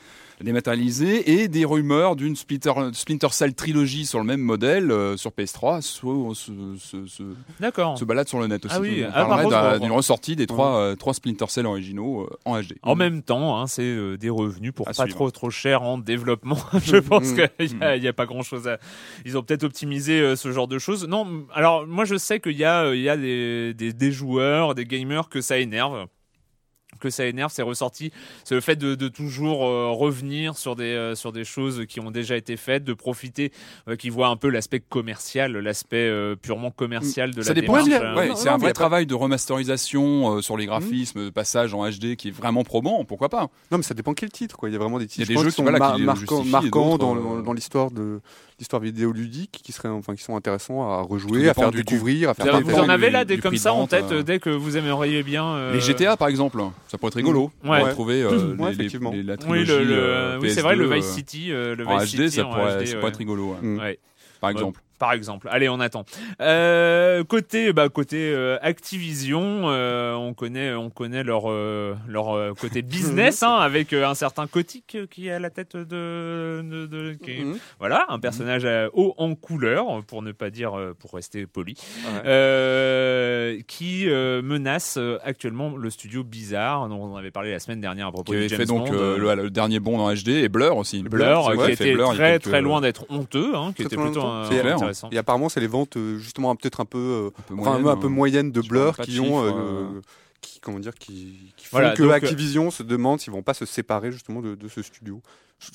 [0.43, 5.31] dématérialisée et des rumeurs d'une Splinter, Splinter Cell trilogie sur le même modèle euh, sur
[5.31, 7.23] PS3 soit, se, se, se,
[7.59, 7.97] D'accord.
[7.97, 8.75] se balade sur le net aussi.
[8.77, 12.21] Ah oui, on ah, parlerait d'un- d'une ressortie des trois, euh, trois Splinter Cell originaux
[12.23, 12.73] euh, en HD.
[12.83, 15.15] En même temps, hein, c'est euh, des revenus pour À pas suivre.
[15.15, 16.57] trop trop cher en développement.
[16.85, 17.35] Je pense Mm.
[17.67, 18.77] qu'il y, a- il y a pas grand chose à.
[19.25, 21.07] Ils ont peut-être optimisé euh, ce genre de choses.
[21.07, 23.93] Non, m- alors moi je sais qu'il y a, euh, il y a des, des,
[23.93, 26.07] des joueurs, des gamers que ça énerve.
[26.99, 28.11] Que ça énerve, c'est ressorti.
[28.43, 31.99] C'est le fait de, de toujours euh, revenir sur des euh, sur des choses qui
[32.01, 33.51] ont déjà été faites, de profiter,
[33.87, 37.81] euh, qui voient un peu l'aspect commercial, l'aspect euh, purement commercial de Ça la dépend.
[37.83, 38.17] démarche.
[38.17, 41.87] Ouais, ouais, c'est un vrai travail de remasterisation euh, sur les graphismes, de passage en
[41.89, 43.05] HD qui est vraiment probant.
[43.05, 44.57] Pourquoi pas Non, mais ça dépend quel titre.
[44.57, 44.69] Quoi.
[44.69, 45.63] Il y a vraiment des titres Il y a des je pense, jeux qui sont
[45.63, 48.19] voilà, mar- marquants, euh, dans l'histoire de
[48.59, 52.29] l'histoire vidéoludique qui seraient, enfin, qui sont intéressants à rejouer, à faire du- du- découvrir,
[52.29, 54.21] à faire Vous, en avez là des comme ça en tête euh.
[54.21, 57.51] dès que vous aimeriez bien euh, Les GTA par exemple, ça pourrait être rigolo.
[57.63, 57.69] Ouais.
[57.69, 59.11] On va retrouver euh, Ouais, les- les, effectivement.
[59.11, 59.71] les- la Oui, trilogie.
[59.71, 62.23] le, le- euh, oui, c'est vrai, le PS2, Vice City, euh, le En Vice HD,
[62.27, 62.99] City ça en pourrait, HD, ça ouais.
[62.99, 63.79] pourrait être rigolo, ouais, Mm.
[63.79, 63.99] Ouais.
[64.41, 64.53] par Ouais.
[64.53, 64.81] exemple.
[64.99, 65.47] Par exemple.
[65.49, 66.03] Allez, on attend.
[66.41, 72.53] Euh, côté, bah, côté euh, Activision, euh, on connaît, on connaît leur euh, leur euh,
[72.53, 76.85] côté business, hein, avec euh, un certain Kotick qui est à la tête de, de,
[76.85, 77.57] de- qui- Mhm.
[77.79, 82.21] voilà, un personnage haut en couleur, pour ne pas dire, euh, pour rester poli, Ouais.
[82.25, 88.07] euh, qui euh, menace actuellement le studio Bizarre, dont on avait parlé la semaine dernière
[88.07, 90.49] à propos Qui de avait James fait donc Bond, le, dernier bond en HD et
[90.49, 91.03] Blur aussi.
[91.03, 93.95] Blur, qui fait était Blur très quelques- très loin d'être honteux, hein, qui Très, était
[93.95, 94.88] plutôt longtemps.
[94.89, 95.09] Euh, intéressant.
[95.11, 97.97] Et apparemment, c'est les ventes euh, justement peut-être un peu, euh, peu enfin, moyennes, un
[97.97, 98.09] peu hein.
[98.09, 100.01] moyennes de Blur qui ont, chiffres, euh, euh.
[100.41, 103.43] qui comment dire, qui, qui font Voilà, que donc, euh, Activision se demande s'ils vont
[103.43, 105.21] pas se séparer justement de, de ce studio,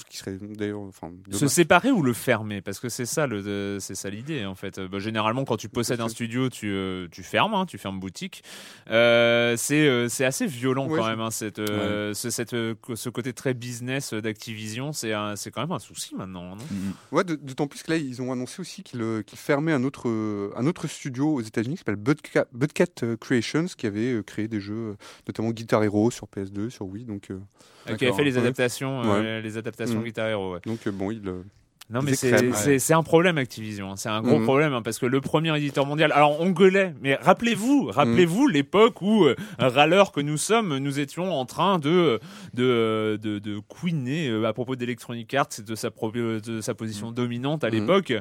[0.08, 2.60] qui serait d'ailleurs, enfin, Se séparer ou le fermer?
[2.62, 4.78] Parce que c'est ça, le, de- c'est ça l'idée en fait.
[4.78, 8.00] Euh, bah, généralement, quand tu possèdes un studio, tu, euh, tu fermes, hein, tu fermes
[8.00, 8.42] boutique.
[8.90, 11.20] Euh, c'est, euh, c'est assez violent Ouais, quand je- même.
[11.20, 15.72] hein, cette, euh, ce, cette, euh, ce côté très business d'Activision, c'est, c'est quand même
[15.72, 16.56] un souci maintenant.
[16.56, 16.64] non?
[16.70, 16.92] Mm.
[17.12, 20.50] Ouais, d'autant plus que là, ils ont annoncé aussi qu'ils euh, fermaient un autre, euh,
[20.56, 24.48] un autre studio aux États-Unis qui s'appelle Budcat, Budcat, euh, Creations, qui avait euh, créé
[24.48, 24.94] des jeux, euh,
[25.26, 27.04] notamment Guitar Hero sur PS2, sur Wii.
[27.04, 27.38] Donc, euh,
[27.86, 28.40] Euh, Qui avait fait les Ouais.
[28.40, 30.54] adaptations, euh, les adaptations Guitar Hero.
[30.54, 30.60] ouais.
[30.64, 31.42] donc euh, bon, ils, euh,
[31.90, 33.96] Non mais c'est un problème Activision, hein.
[33.96, 34.44] c'est un gros Mhm.
[34.44, 36.12] problème hein, parce que le premier éditeur mondial.
[36.12, 41.30] Alors on gueulait, mais rappelez-vous, rappelez-vous l'époque où euh, râleurs que nous sommes, nous étions
[41.32, 42.20] en train de
[42.54, 46.74] de de, de couiner euh, à propos d'Electronic Arts et de sa pro- de sa
[46.74, 47.74] position dominante à Mhm.
[47.74, 48.12] l'époque.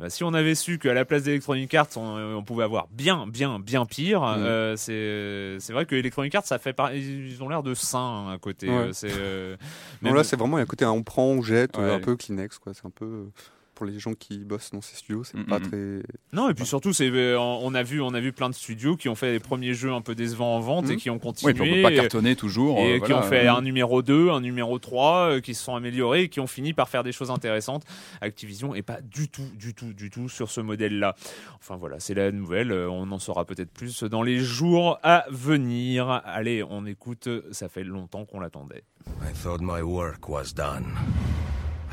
[0.00, 3.26] Ben, si on avait su qu'à la place d'Electronic Arts on, on pouvait avoir bien
[3.28, 4.42] bien bien pire, Mhm.
[4.44, 6.92] euh, c'est vrai que Electronic Arts ça fait par...
[6.94, 8.68] ils ont l'air de saints à côté.
[8.68, 8.74] Ouais.
[8.74, 9.56] euh, C'est euh,
[10.02, 11.90] non, là, c'est vraiment il y a un côté, hein, on prend, on jette, euh,
[11.90, 11.94] Ouais.
[11.94, 12.72] un peu Kleenex, quoi.
[12.74, 13.30] C'est un peu euh,
[13.74, 15.46] pour les gens qui bossent dans ces studios, c'est Mhm.
[15.46, 16.00] pas très.
[16.32, 18.96] Non, et puis surtout, c'est, euh, on a vu, on a vu plein de studios
[18.96, 21.20] qui ont fait les premiers jeux un peu décevants en vente et qui ont Oui,
[21.20, 21.54] continué.
[21.54, 22.78] puis on peut pas et- cartonner toujours.
[22.78, 23.18] et euh, qui voilà.
[23.26, 26.38] ont fait un numéro 2, un numéro 3, euh, qui se sont améliorés et qui
[26.38, 27.82] ont fini par faire des choses intéressantes.
[28.20, 31.16] Activision est pas du tout, du tout, du tout sur ce modèle-là.
[31.58, 32.70] Enfin voilà, c'est la nouvelle.
[32.72, 36.22] On en saura peut-être plus dans les jours à venir.
[36.24, 37.28] Allez, on écoute.
[37.50, 38.84] Ça fait longtemps qu'on l'attendait.
[39.20, 40.84] I thought my work was done.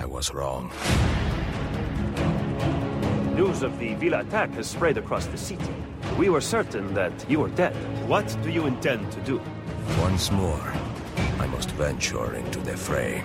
[0.02, 0.72] I was wrong.
[3.36, 5.76] News of the Villa attack has spread across the city.
[6.18, 7.76] We were certain that you were dead.
[8.10, 9.40] What do you intend to do?
[10.00, 10.74] Once more,
[11.38, 13.22] I must venture into the fray.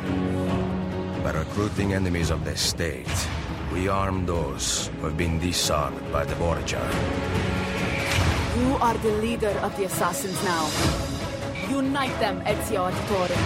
[1.24, 3.16] By recruiting enemies of the state,
[3.72, 6.84] we arm those who have been disarmed by the Borgia.
[8.58, 10.68] You are the leader of the assassins now.
[11.70, 13.36] Unite them, Ezio Auditore,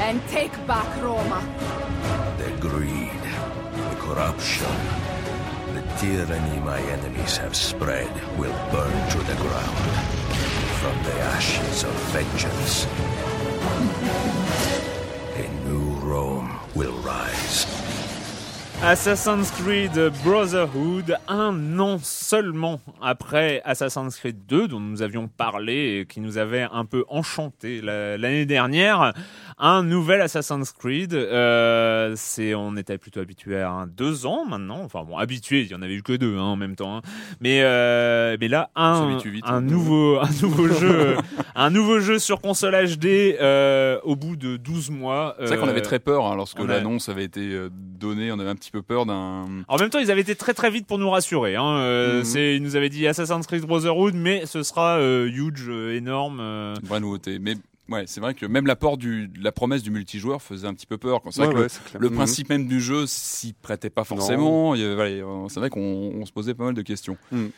[0.00, 1.44] and take back Roma.
[2.38, 3.22] The greed,
[3.90, 4.66] the corruption,
[5.74, 9.78] the tyranny my enemies have spread will burn to the ground.
[10.80, 12.86] From the ashes of vengeance,
[15.36, 17.66] a new Rome will rise.
[18.80, 19.90] Assassin's Creed
[20.22, 26.38] Brotherhood, un an seulement après Assassin's Creed 2, dont nous avions parlé et qui nous
[26.38, 29.14] avait un peu enchanté la- l'année dernière.
[29.60, 34.80] Un nouvel Assassin's Creed, euh, c'est, on était plutôt habitué à un deux ans maintenant.
[34.84, 36.98] Enfin bon, habitué, il y en avait eu que deux hein, en même temps.
[36.98, 37.02] hein.
[37.40, 39.44] Mais euh, mais là un vite.
[39.46, 41.16] un nouveau un nouveau jeu,
[41.56, 43.06] un nouveau jeu sur console HD
[43.40, 45.34] euh, au bout de 12 mois.
[45.40, 48.30] C'est vrai qu'on euh, avait très peur hein, lorsque a- l'annonce avait été euh, donnée.
[48.30, 49.46] On avait un petit peu peur d'un.
[49.66, 51.56] En même temps, ils avaient été très très vite pour nous rassurer.
[51.56, 51.78] Hein.
[51.78, 52.24] Euh, Mhm.
[52.24, 56.38] c'est, ils nous avaient dit Assassin's Creed Brotherhood, mais ce sera euh, huge, euh, énorme.
[56.40, 56.74] euh.
[56.80, 57.38] une vraie nouveauté.
[57.40, 57.54] Mais
[57.90, 60.86] ouais, c'est vrai que même l'apport du, de la promesse du multijoueur faisait un petit
[60.86, 61.20] peu peur.
[61.30, 62.16] C'est vrai Ouais, que le- ouais, Mhm.
[62.16, 64.74] principe même du jeu s'y prêtait pas forcément.
[64.74, 65.80] Voilà, euh, c'est vrai qu'on
[66.14, 67.16] on se posait pas mal de questions.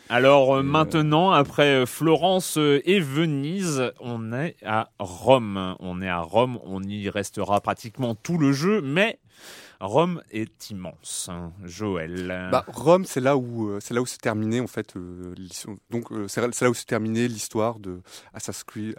[0.09, 5.77] Alors euh, maintenant, après euh, Florence euh, et Venise, on est à Rome.
[5.81, 6.59] On est à Rome.
[6.65, 9.19] On y restera pratiquement tout le jeu, mais
[9.81, 12.49] Rome est immense, hein, Joël.
[12.53, 14.95] Bah, Rome, c'est là où c'est là où s'est terminé en fait.
[15.91, 18.01] donc c'est là où s'est terminé l'histoire de
[18.35, 18.95] Assassin's Creed,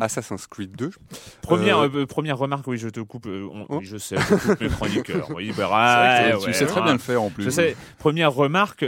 [0.00, 0.90] Assassin's, Creed 2.
[1.42, 3.28] Première première remarque, oui, je te coupe.
[3.68, 3.80] Oh.
[3.82, 5.30] je sais, je coupe mes chroniqueurs.
[5.36, 7.44] Oui, bah, tu sais très bien le faire en plus.
[7.44, 7.76] Je sais.
[7.98, 8.84] Première remarque,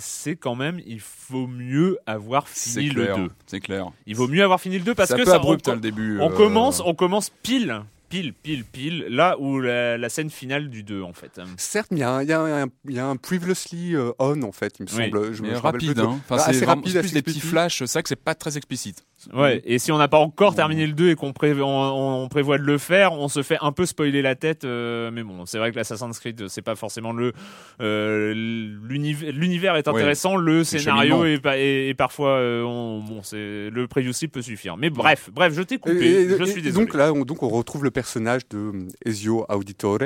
[0.00, 3.30] c'est quand même, il faut mieux avoir fini le 2.
[3.46, 3.90] C'est clair.
[4.06, 6.20] Il vaut mieux avoir fini le 2 parce que ça abrupt hein, le début.
[6.20, 7.82] On commence, on commence pile
[8.14, 11.40] pile, pile, pile, là où la, scène finale du 2, en fait.
[11.56, 14.86] Certes, il y, a un, y, a un previously euh, on, en fait, il me
[14.88, 15.32] semble.
[15.32, 16.20] Je me, rapide, hein.
[16.28, 19.04] enfin, bah, c'est rapide, plus des petits flashs, c'est vrai que c'est pas très explicite.
[19.32, 22.64] Ouais, et si on n'a pas encore terminé le 2 et qu'on on, prévoit de
[22.64, 24.64] le faire, on se fait un peu spoiler la tête.
[24.64, 27.32] Euh, mais bon, c'est vrai que l'Assassin's Creed, c'est pas forcément le.
[27.80, 32.38] Euh, l'univers est intéressant, le scénario est, parfois.
[32.40, 34.76] bon, c'est le previously peut suffire.
[34.76, 36.28] Mais bref, bref, je t'ai coupé.
[36.38, 36.86] je suis désolé.
[36.86, 39.98] Donc là, on, donc on retrouve le personnage de euh, Ezio Auditore.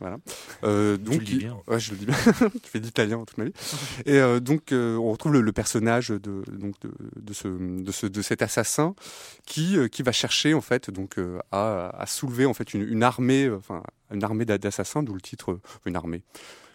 [0.00, 0.18] Voilà.
[0.64, 1.56] Euh, donc, tu bien.
[1.68, 2.14] Ouais, je le dis bien.
[2.24, 3.52] je fais d'italien toute ma vie.
[4.06, 8.06] Et euh, donc, euh, on retrouve le, personnage de, donc de, de, ce, de, ce,
[8.06, 8.94] de cet assassin
[9.44, 11.20] qui, qui va chercher en fait donc
[11.52, 15.60] à, à soulever en fait une, une armée, enfin une armée d'assassins, d'où le titre,
[15.84, 16.22] une armée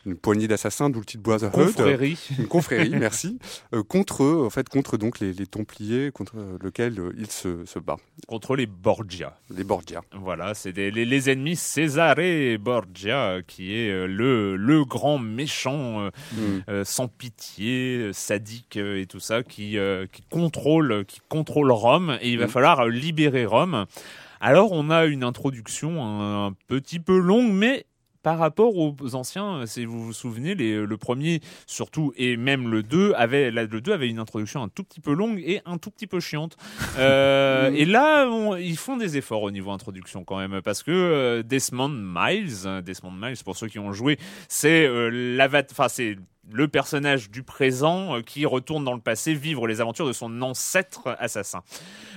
[0.06, 1.68] une poignée d'assassins, d'où le titre Brotherhood.
[1.68, 2.18] Confrérie.
[2.40, 3.40] Une confrérie, merci.
[3.74, 7.66] Euh, contre eux, en fait, contre donc les, les Templiers, contre lequel euh, il se,
[7.66, 7.98] se, bat.
[8.28, 9.38] Contre les Borgia.
[9.56, 10.02] Les Borgia.
[10.14, 12.16] Voilà, c'est les, les, ennemis Cesare
[12.60, 16.84] Borgia, qui est euh, le, le grand méchant, mm.
[16.84, 19.78] sans pitié, sadique et tout ça, qui,
[20.12, 22.50] qui, contrôle, qui contrôle Rome, et il va mm.
[22.50, 23.86] falloir libérer Rome.
[24.40, 27.86] Alors on a une introduction un petit peu longue, mais
[28.24, 32.84] par rapport aux anciens, si vous vous souvenez, les, le premier surtout et même le
[32.84, 35.92] 2 avait le 2 avait une introduction un tout petit peu longue et un tout
[35.92, 36.58] petit peu chiante.
[36.98, 38.28] Euh, et là,
[38.60, 43.12] ils font des efforts au niveau introduction quand même parce que euh, Desmond Miles, Desmond
[43.12, 45.38] Miles pour ceux qui ont joué, c'est euh,
[45.72, 46.18] enfin c'est
[46.50, 50.42] le personnage du présent euh, qui retourne dans le passé vivre les aventures de son
[50.42, 51.62] ancêtre assassin.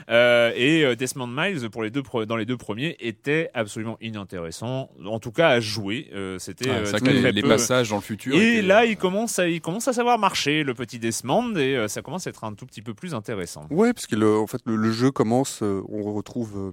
[0.09, 4.91] Euh, et euh, Desmond Miles, pour les deux dans les deux premiers, était absolument inintéressant,
[5.05, 6.11] en tout cas à jouer.
[6.39, 6.71] C'était
[7.33, 8.35] les, passages dans le futur.
[8.35, 12.03] Et là, il commence, à, il commence à savoir marcher, le petit Desmond, et ça
[12.03, 13.67] commence à être un tout petit peu plus intéressant.
[13.71, 16.73] Ouais, parce que le, en fait, le, jeu commence, on retrouve,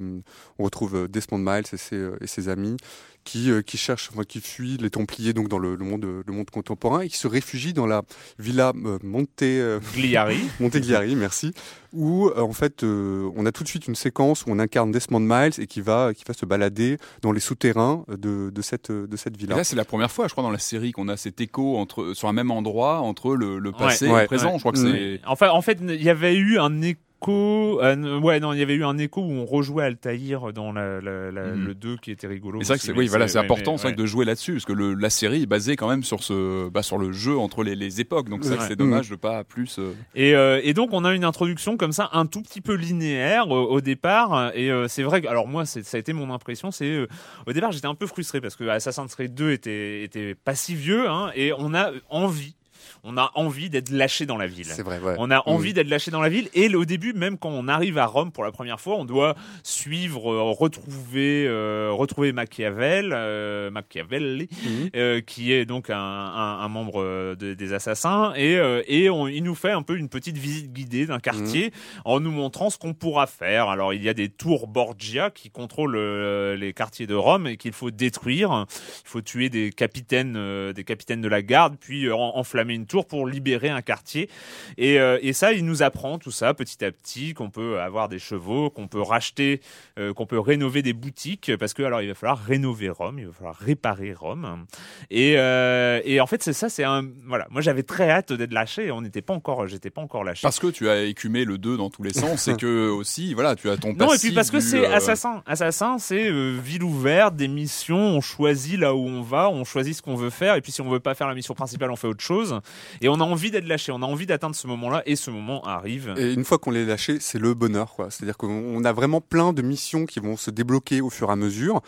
[0.60, 2.78] on retrouve Desmond Miles et ses, et ses amis
[3.24, 6.34] qui, euh, qui cherche, enfin, qui fuit les Templiers donc dans le, le, monde, le
[6.34, 8.04] monde contemporain et qui se réfugie dans la
[8.40, 10.40] villa euh, Monte euh, Gliari.
[10.60, 11.54] Montegliari, merci,
[11.94, 15.60] où en fait on a tout de suite une séquence où on incarne Desmond Miles
[15.60, 19.38] et qui va, qui va se balader dans les souterrains de, de cette, de cette
[19.38, 19.56] villa.
[19.56, 21.78] Et là, c'est la première fois, je crois, dans la série qu'on a cet écho
[21.78, 24.54] entre, sur un même endroit entre le, le passé et le présent.
[24.56, 25.22] Je crois que c'est.
[25.26, 28.74] Enfin, en fait, il y avait eu un écho euh, ouais, non, il y avait
[28.74, 31.66] eu un écho où on rejouait Altaïr dans la, mhm.
[31.66, 32.60] le 2 qui était rigolo.
[32.62, 35.10] C'est vrai que c'est, oui, voilà, c'est important de jouer là-dessus parce que le, la
[35.10, 38.30] série est basée quand même sur ce, bah, sur le jeu entre les, les époques.
[38.30, 39.78] Donc c'est, c'est dommage de pas plus.
[39.80, 42.74] Euh, et, euh, et donc on a une introduction comme ça, un tout petit peu
[42.74, 44.52] linéaire au départ.
[44.56, 46.72] Et c'est vrai que, alors moi, ça a été mon impression.
[46.72, 47.08] C'est
[47.46, 50.76] au départ j'étais un peu frustré parce que Assassin's Creed 2 était, était pas si
[50.76, 52.56] vieux, hein, et on a envie
[53.04, 54.68] on a envie d'être lâché dans la ville.
[54.68, 56.50] C'est vrai, On a envie d'être lâché dans la ville.
[56.54, 59.36] Et au début, même quand on arrive à Rome pour la première fois, on doit
[59.64, 65.22] suivre, euh, retrouver, euh, retrouver Machiavel, euh, Machiavelli, mhm.
[65.24, 68.34] qui est donc un, membre des assassins.
[68.36, 68.54] Et,
[68.88, 72.02] et il nous fait un peu une petite visite guidée d'un quartier mhm.
[72.06, 73.68] en nous montrant ce qu'on pourra faire.
[73.70, 77.74] Alors, il y a des tours Borgia qui contrôlent les quartiers de Rome et qu'il
[77.74, 78.66] faut détruire.
[79.04, 83.26] Il faut tuer des capitaines, des capitaines de la garde, puis enflammer une tour pour
[83.26, 84.30] libérer un quartier.
[84.78, 88.10] Et, euh, et, ça, il nous apprend tout ça petit à petit, qu'on peut avoir
[88.10, 89.62] des chevaux, qu'on peut racheter,
[89.98, 93.28] euh, qu'on peut rénover des boutiques, parce que alors il va falloir rénover Rome, il
[93.28, 94.66] va falloir réparer Rome.
[95.10, 97.48] Et, euh, et en fait, c'est ça, c'est un voilà.
[97.50, 98.92] Moi, j'avais très hâte d'être lâché.
[98.92, 100.42] On n'était pas encore, j'étais pas encore lâché.
[100.42, 103.56] Parce que tu as écumé le 2 dans tous les sens, c'est que aussi, voilà,
[103.56, 105.44] tu as ton Non, et puis parce que c'est assassin.
[105.46, 107.98] Assassin, c'est ville ouverte, des missions.
[107.98, 110.82] On choisit là où on va, on choisit ce qu'on veut faire, et puis si
[110.82, 112.60] on veut pas faire la mission principale, on fait autre chose.
[113.02, 115.64] Et on a envie d'être lâché, on a envie d'atteindre ce moment-là, et ce moment
[115.66, 116.14] arrive.
[116.18, 118.10] Et une fois qu'on l'est lâché, c'est le bonheur, quoi.
[118.10, 121.36] C'est-à-dire qu'on a vraiment plein de missions qui vont se débloquer au fur et à
[121.36, 121.82] mesure.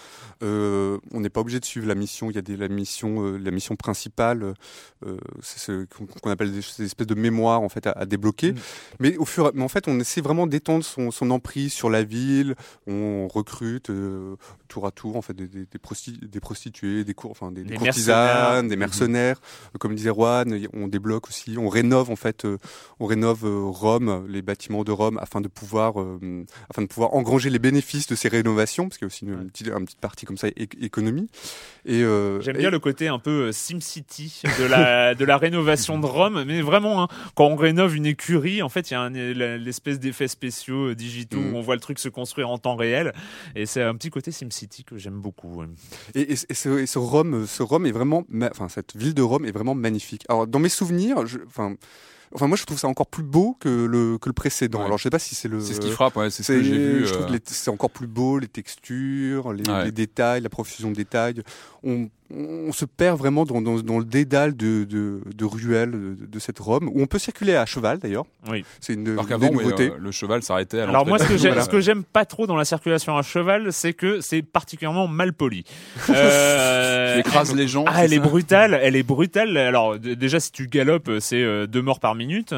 [0.44, 2.30] Euh, on n'est pas obligé de suivre la mission.
[2.30, 4.54] Il y a des, la mission, euh, la mission principale,
[5.06, 5.86] euh, c'est ce
[6.22, 8.54] qu'on appelle des, espèces de mémoires en fait à, débloquer.
[8.54, 8.58] Mm.
[9.00, 12.04] Mais au fur, mais en fait, on essaie vraiment d'étendre son, son, emprise sur la
[12.04, 12.56] ville.
[12.88, 13.90] On recrute
[14.68, 19.40] tour à tour en fait des, prostituées, des cours, enfin des, des courtisanes, des mercenaires.
[19.80, 22.58] Comme disait Juan, on débloque aussi, on rénove en fait, euh,
[23.00, 27.14] on rénove euh, Rome, les bâtiments de Rome, afin de pouvoir, euh, afin de pouvoir
[27.14, 29.86] engranger les bénéfices de ces rénovations, parce qu'il y a aussi une, une petite, une
[29.86, 30.48] petite partie comme ça
[30.82, 31.28] économie.
[31.86, 36.06] Et J'aime et- bien le côté un peu SimCity de la, de la rénovation de
[36.06, 39.10] Rome, mais vraiment, hein, quand on rénove une écurie, en fait, il y a
[39.58, 41.54] l'espèce d'effets spéciaux digitaux Mm.
[41.54, 43.14] où on voit le truc se construire en temps réel,
[43.56, 45.64] et c'est un petit côté SimCity que j'aime beaucoup.
[46.16, 49.22] Et, et- et ce, et ce Rome, ce Rome est vraiment, enfin cette ville de
[49.22, 50.24] Rome est vraiment magnifique.
[50.30, 51.76] Alors dans mes souvenirs, je- enfin.
[52.36, 54.80] Enfin, moi, je trouve ça encore plus beau que le, que le précédent.
[54.80, 54.86] Ouais.
[54.86, 55.60] Alors, je sais pas si c'est le.
[55.60, 57.38] C'est ce qui frappe, ouais, c'est ce que j'ai vu, Je trouve euh.
[57.38, 59.86] que c'est encore plus beau, les textures, les, Ouais.
[59.86, 61.44] les détails, la profusion de détails.
[61.84, 66.26] On, on se perd vraiment dans, dans, dans le dédale de, de, de ruelles de,
[66.26, 68.26] de cette Rome, où on peut circuler à cheval d'ailleurs.
[68.50, 68.66] Oui.
[68.80, 71.52] C'est une, Alors une oui, euh, le cheval s'arrêtait à Alors moi, ce que j'aime,
[71.54, 71.66] Voilà.
[71.66, 75.34] ce que j'aime pas trop dans la circulation à cheval, c'est que c'est particulièrement mal
[75.34, 75.64] poli.
[76.10, 79.56] Euh, Tu écrases les gens, Ah, elle est brutale, elle est brutale.
[79.58, 82.54] Alors déjà, si tu galopes, c'est euh, deux morts par minute.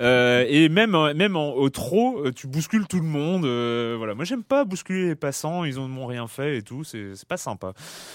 [0.00, 3.44] Euh, et même même en- au trot, tu bouscules tout le monde.
[3.44, 5.64] euh, voilà, moi j'aime pas bousculer les passants.
[5.64, 6.84] Ils ont m'ont rien fait et tout.
[6.84, 7.72] C'est c'est pas sympa.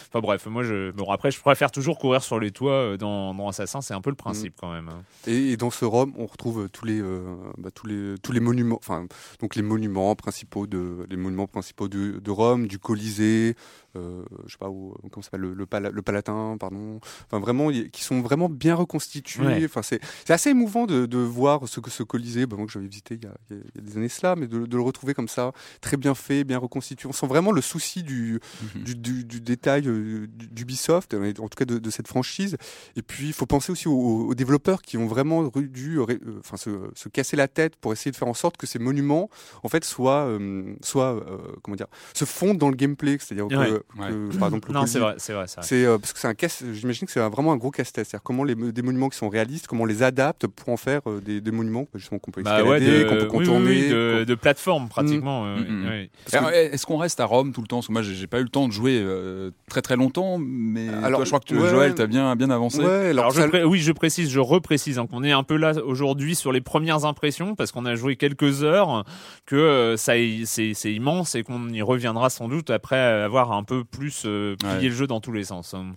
[0.10, 3.34] Enfin bref, moi je bon après je préfère toujours courir sur les toits euh, dans
[3.34, 3.82] dans Assassin.
[3.82, 4.90] C'est un peu le principe quand même.
[4.90, 5.04] hein.
[5.28, 7.24] Et, et dans ce Rome, on retrouve tous les, euh,
[7.58, 9.06] bah, tous les, tous les monuments, enfin,
[9.40, 13.56] donc les monuments principaux de, les monuments principaux de, de Rome, du Colisée,
[13.98, 17.00] euh, je sais pas où, comment ça s'appelle, le, le, Pala- le Palatin, pardon.
[17.26, 19.46] Enfin, vraiment, y- qui sont vraiment bien reconstitués.
[19.46, 19.66] Ouais.
[19.66, 22.72] Enfin, c'est, c'est assez émouvant de, de voir ce que ce Colisée, bah, moi que
[22.72, 24.82] j'avais visité il y, a, il y a- des années cela, mais de, de le
[24.84, 27.08] retrouver comme ça, très bien fait, bien reconstitué.
[27.10, 28.40] On sent vraiment le souci du,
[28.76, 28.84] Mhm.
[28.84, 32.58] du, du, du détail euh, du- d'Ubisoft, euh, en tout cas de, de cette franchise.
[32.96, 36.06] Et puis, il faut penser aussi aux, aux développeurs qui ont vraiment dû euh,
[36.40, 39.30] enfin, se, se casser la tête pour essayer de faire en sorte que ces monuments,
[39.64, 43.18] en fait, soient, euh, soient euh, comment dire, se fondent dans le gameplay.
[43.20, 44.10] C'est-à-dire que, Ouais.
[44.10, 45.65] que, par exemple, le Non, c'est vrai, c'est vrai, c'est vrai.
[45.67, 46.63] c'est euh, parce que c'est un casse.
[46.73, 48.06] J'imagine que c'est vraiment un gros casse-tête.
[48.06, 51.02] C'est-à-dire comment les, des monuments qui sont réalistes, comment on les adapte pour en faire
[51.08, 53.45] euh, des, des monuments justement qu'on peut Bah escalader, ouais, de, qu'on peut oui, oui,
[53.45, 53.69] contourner.
[53.69, 55.45] oui, de, de plateforme pratiquement.
[55.45, 56.54] euh, Mm, mm.
[56.54, 57.78] Est-ce qu'on reste à Rome tout le temps?
[57.78, 60.89] Parce que moi, j'ai pas eu le temps de jouer euh, très très longtemps, mais
[60.89, 61.69] Alors, toi, je crois que tu, ouais.
[61.69, 62.80] Joël, t'as bien bien avancé.
[62.80, 65.43] Ouais, Alors, alors, je ça- pré- oui, je précise, je reprécise hein, qu'on est un
[65.43, 69.06] peu là aujourd'hui sur les premières impressions parce qu'on a joué quelques heures,
[69.45, 70.13] que euh, ça
[70.45, 74.82] c'est immense et qu'on y reviendra sans doute après avoir un peu plus euh, Ouais.
[74.82, 75.74] le jeu dans tous les sens.
[75.74, 75.94] hein.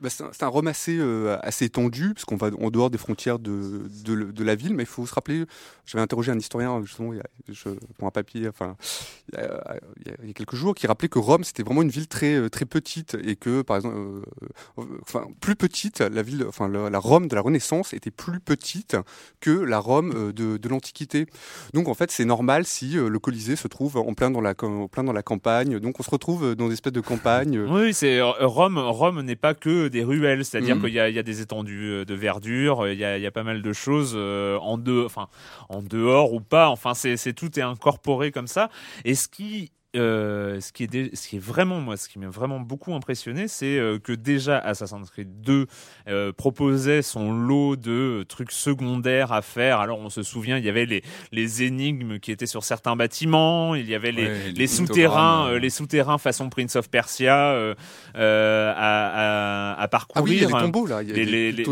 [0.00, 2.90] Bah, c'est un, c'est un Rome assez, euh, assez étendu, parce qu'on va en dehors
[2.90, 5.44] des frontières de, de, la ville, mais il faut se rappeler,
[5.86, 8.76] j'avais interrogé un historien justement il y a, je- pour un papier, enfin,
[9.32, 9.76] il y, a,
[10.24, 12.64] il y quelques jours, qui rappelait que Rome c'était vraiment une ville très, euh, très
[12.64, 14.22] petite et que, par exemple, euh,
[14.78, 18.40] euh, enfin, plus petite, la ville, enfin, la, la Rome de la Renaissance était plus
[18.40, 18.96] petite
[19.40, 21.26] que la Rome euh, de, de l'Antiquité.
[21.74, 24.54] Donc en fait, c'est normal si euh, le Colisée se trouve en plein dans la,
[24.62, 25.78] en plein dans la campagne.
[25.78, 28.78] Donc on se retrouve dans des espèces de euh, Oui, c'est euh, Rome.
[28.78, 30.82] Rome n'est pas que des ruelles, c'est-à-dire Mhm.
[30.82, 33.22] qu'il y a, il y a des étendues euh, de verdure, il y a, il
[33.22, 35.28] y a pas mal de choses euh, en enfin
[35.68, 36.68] en dehors ou pas.
[36.68, 38.68] Enfin, c'est c'est tout est incorporé comme ça.
[39.04, 42.18] Et ce qui euh, ce qui est dé- ce qui est vraiment moi ce qui
[42.18, 45.66] m'a vraiment beaucoup impressionné c'est euh, que déjà Assassin's Creed 2
[46.08, 50.68] euh, proposait son lot de trucs secondaires à faire alors on se souvient il y
[50.70, 54.52] avait les les énigmes qui étaient sur certains bâtiments il y avait les, Ouais, les,
[54.52, 54.86] les souterrains
[55.42, 57.74] pictogrammes, euh, les souterrains façon Prince of Persia euh,
[58.16, 61.02] euh, à, à, à parcourir Ah oui, il y a des tombeaux là.
[61.02, 61.64] Il y a Les- les-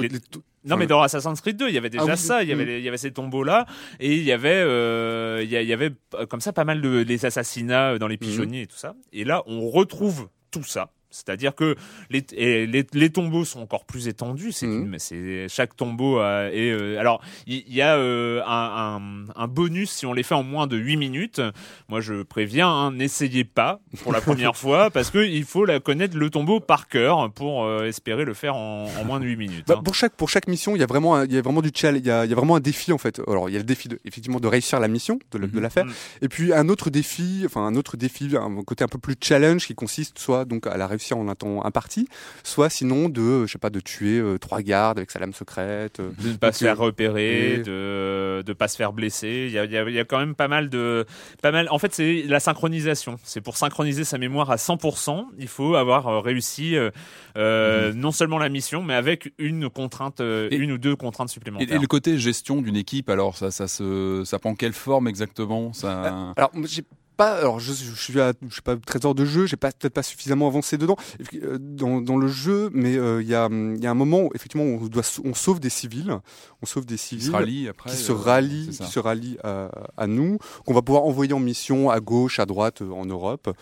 [0.65, 2.53] non, mais dans Assassin's Creed 2, il y avait déjà Ah oui, ça, il y
[2.53, 3.67] avait, il y avait ces tombeaux-là,
[3.99, 7.25] et il y avait, euh, il y, avait euh, comme ça pas mal de les
[7.25, 8.19] assassinats dans les Mm.
[8.19, 8.95] pigeonniers et tout ça.
[9.13, 10.91] Et là, on retrouve tout ça.
[11.11, 11.77] C'est-à-dire que
[12.11, 14.53] les, les, les tombeaux sont encore plus étendus.
[14.53, 14.95] C'est Mhm.
[14.99, 19.01] c'est chaque tombeau a, et euh, alors il y, a euh, un,
[19.37, 21.41] un, un bonus si on les fait en moins de 8 minutes.
[21.89, 25.81] Moi, je préviens, hein, n'essayez pas pour la première fois parce que il faut la
[25.81, 29.37] connaître le tombeau par cœur pour euh, espérer le faire en, en moins de 8
[29.37, 29.65] minutes.
[29.67, 29.83] Bah, hein.
[29.83, 31.71] pour chaque pour chaque mission, il y a vraiment un- il y a vraiment du
[31.75, 33.21] challenge, il y a, y a vraiment un défi en fait.
[33.27, 35.59] Alors il y a le défi de, effectivement de réussir la mission, de, la- de
[35.61, 35.93] la faire, Mhm.
[36.23, 39.67] et puis un autre défi, enfin un autre défi, un côté un peu plus challenge
[39.67, 42.07] qui consiste soit donc à la réussir en un temps imparti,
[42.45, 45.99] soit sinon de je sais pas de tuer euh, trois gardes avec sa lame secrète.
[46.01, 46.11] euh.
[46.23, 49.47] de ne pas se faire euh, repérer, et- de de pas se faire blesser.
[49.49, 51.07] Il y a, il y a- y a quand même pas mal de
[51.43, 51.69] pas mal.
[51.71, 53.17] En fait, c'est la synchronisation.
[53.25, 55.27] C'est pour synchroniser sa mémoire à 100%.
[55.39, 56.91] Il faut avoir euh, réussi euh,
[57.37, 61.31] euh, non seulement la mission, mais avec une contrainte, euh, Et- une ou deux contraintes
[61.31, 61.75] supplémentaires.
[61.75, 65.73] et le côté gestion d'une équipe, alors ça, ça se, ça prend quelle forme exactement?
[65.73, 66.33] Ça...
[66.37, 66.83] Alors j'ai
[67.21, 67.37] pas.
[67.37, 70.03] Alors, je, je suis, à, je suis pas trésor de jeu, j'ai pas peut-être pas
[70.03, 70.97] suffisamment avancé dedans
[71.35, 74.31] euh, dans, dans le jeu, mais il y a il y a un moment où
[74.35, 76.19] effectivement on doit on sauve des civils,
[76.63, 79.71] on sauve des civils qui se rallient après, qui se rallient, qui se rallient à,
[79.99, 83.55] à nous, qu'on va pouvoir envoyer en mission à gauche, à droite en Europe.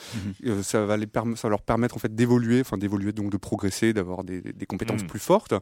[0.42, 0.62] Mhm.
[0.62, 3.92] ça va les ça va leur permettre en fait d'évoluer, enfin d'évoluer donc de progresser,
[3.92, 5.08] d'avoir des, des, compétences mhm.
[5.08, 5.54] plus fortes.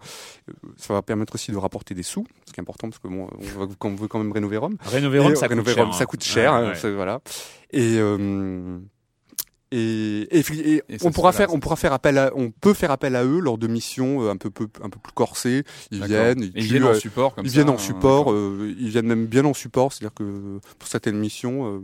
[0.77, 3.29] ça va permettre aussi de rapporter des sous, ce qui est important parce que bon,
[3.81, 4.77] on, veut quand même rénover Rome.
[4.85, 6.07] Rénover Rome, ça, coûte cher, hein.
[6.07, 6.53] coûte cher.
[6.53, 7.21] Hein, voilà.
[7.73, 8.79] Et euh,
[9.73, 13.25] et, et, on pourra faire, on pourra faire appel à, on peut faire appel à
[13.25, 15.65] eux lors de missions euh, un peu, peu un peu plus corsées.
[15.91, 19.09] Ils viennent, ils, viennent en support, comme ils viennent en hein, support, euh, ils viennent
[19.09, 19.93] même bien en support.
[19.93, 21.81] C'est-à-dire que pour certaines missions, euh,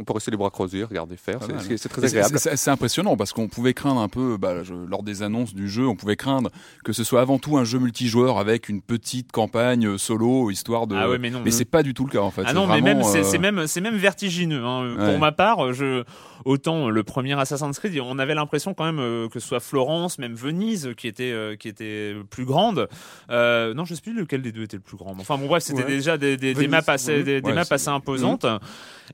[0.00, 1.38] on peut rester les bras croisés, regarder faire.
[1.76, 2.36] C'est très agréable.
[2.38, 5.94] C'est impressionnant parce qu'on pouvait craindre un peu, bah, lors des annonces du jeu, on
[5.94, 6.50] pouvait craindre
[6.84, 10.96] que ce soit avant tout un jeu multijoueur avec une petite campagne solo, histoire de.
[10.96, 11.42] Ah ouais, mais non.
[11.44, 12.42] Mais c'est pas du tout le cas en fait.
[12.44, 14.64] Ah non, mais même c'est même c'est même vertigineux.
[14.64, 14.96] Hein.
[14.98, 16.02] Pour ma part, je
[16.44, 20.18] autant le premier Assassin's Creed, on avait l'impression quand même euh, que ce soit Florence,
[20.18, 22.88] même Venise, qui était euh, qui était plus grande.
[23.30, 25.14] Euh, non, je sais plus lequel des deux était le plus grand.
[25.18, 28.46] Enfin bon bref, c'était déjà des, des, des, maps assez des, maps assez imposantes.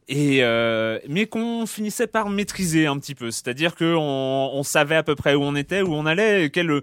[0.09, 0.43] Et
[1.09, 5.15] mais qu'on finissait par maîtriser un petit peu, c'est-à-dire que on, on, savait à peu
[5.15, 6.81] près où on était, où on allait, quel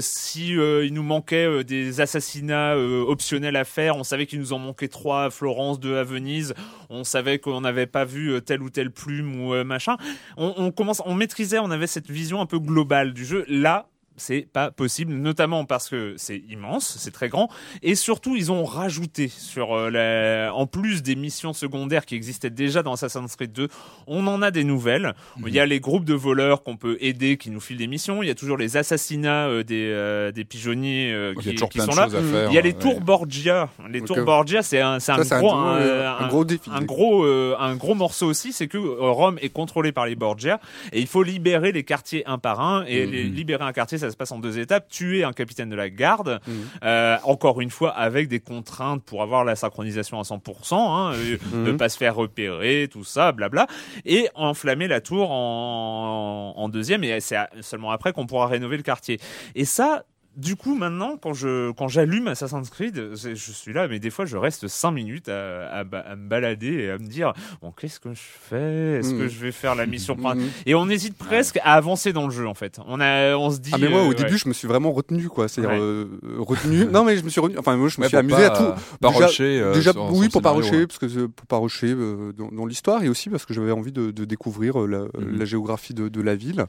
[0.00, 4.88] si il nous manquait des assassinats optionnels à faire, on savait qu'il nous en manquait
[4.88, 6.54] trois à Florence, deux à Venise,
[6.88, 9.96] on savait qu'on n'avait pas vu telle ou telle plume ou machin.
[10.36, 13.44] On, on commence, on maîtrisait, on avait cette vision un peu globale du jeu.
[13.48, 17.48] Là, c'est pas possible, notamment parce que c'est immense, c'est très grand,
[17.82, 22.82] et surtout ils ont rajouté sur euh, en plus des missions secondaires qui existaient déjà
[22.82, 23.68] dans Assassin's Creed 2,
[24.06, 25.14] on en a des nouvelles.
[25.36, 25.44] Mhm.
[25.48, 28.22] Il y a les groupes de voleurs qu'on peut aider, qui nous filent des missions.
[28.22, 32.08] Il y a toujours les assassinats euh, des, euh, des pigeonniers qui, sont là.
[32.48, 33.70] il y a les tours Borgia.
[33.88, 37.94] Les tours Borgia, c'est un, c'est un, gros, un, gros défi, un gros, un gros
[37.94, 40.60] morceau aussi, c'est que Rome est contrôlé par les Borgia
[40.92, 43.34] et il faut libérer les quartiers un par un et mhm.
[43.34, 44.88] libérer un quartier, ça se passe en deux étapes.
[44.88, 46.54] Tuer un capitaine de la garde, mhm.
[46.84, 51.12] euh, encore une fois avec des contraintes pour avoir la synchronisation à 100%, hein,
[51.52, 51.64] mhm.
[51.64, 53.66] ne pas se faire repérer, tout ça, blabla,
[54.04, 57.04] et enflammer la tour en, en deuxième.
[57.04, 59.18] Et c'est seulement après qu'on pourra rénover le quartier.
[59.54, 60.04] Et ça,
[60.36, 64.24] du coup, maintenant, quand je quand j'allume Assassin's Creed, je suis là, mais des fois,
[64.24, 68.14] je reste 5 minutes à, à, me balader et à me dire bon, qu'est-ce que
[68.14, 68.98] je fais?
[68.98, 69.28] Est-ce que mm.
[69.28, 70.16] je vais faire la mission?
[70.16, 70.40] Mm.
[70.66, 72.78] Et on hésite presque à avancer dans le jeu, en fait.
[72.86, 73.70] On a, on se dit.
[73.74, 75.48] Ah mais moi, au euh, début, je me suis vraiment retenu, quoi.
[75.48, 76.08] C'est-à-dire euh,
[76.38, 76.86] retenu.
[76.92, 77.58] non, mais je me suis retenu.
[77.58, 78.72] Enfin, moi, je me suis amusé à tout.
[79.00, 83.02] Pas déjà, déjà oui, pour pas rusher, parce que pour pas rusher euh, dans, l'histoire,
[83.02, 85.08] et aussi parce que j'avais envie de, découvrir la, mm.
[85.38, 86.64] la géographie de, de la ville,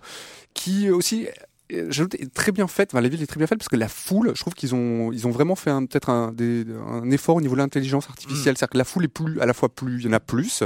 [0.53, 1.27] qui aussi
[1.89, 2.89] j'ajoute est très bien faite.
[2.93, 5.11] Enfin, la ville est très bien faite parce que la foule, je trouve qu'ils ont
[5.11, 8.53] ils ont vraiment fait peut-être un, un, effort au niveau de l'intelligence artificielle.
[8.53, 8.57] Mm.
[8.57, 10.63] C'est-à-dire que la foule est plus à la fois plus, il y en a plus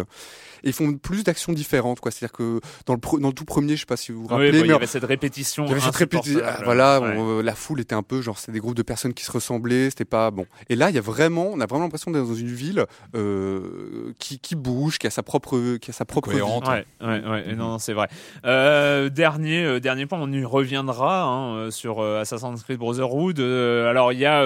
[0.64, 2.12] et ils font plus d'actions différentes quoi.
[2.12, 4.24] C'est à dire que dans le dans le tout premier je sais pas si vous
[4.24, 6.60] vous rappelez oui, bah, il y avait cette répétition il y avait cette répétition ah,
[6.64, 9.32] voilà euh, la foule était un peu genre c'est des groupes de personnes qui se
[9.32, 10.46] ressemblaient c'était pas bon.
[10.70, 12.86] Et là il y a vraiment on a vraiment l'impression d'être dans une ville
[13.16, 16.42] euh, qui, qui bouge qui a sa propre qui a sa propre vie.
[16.42, 17.56] ouais ouais, ouais.
[17.56, 18.08] Non, c'est vrai.
[18.46, 23.40] Euh, dernier euh, dernier point on y reviendra hein, sur Assassin's Creed Brotherhood.
[23.40, 24.46] Alors il y a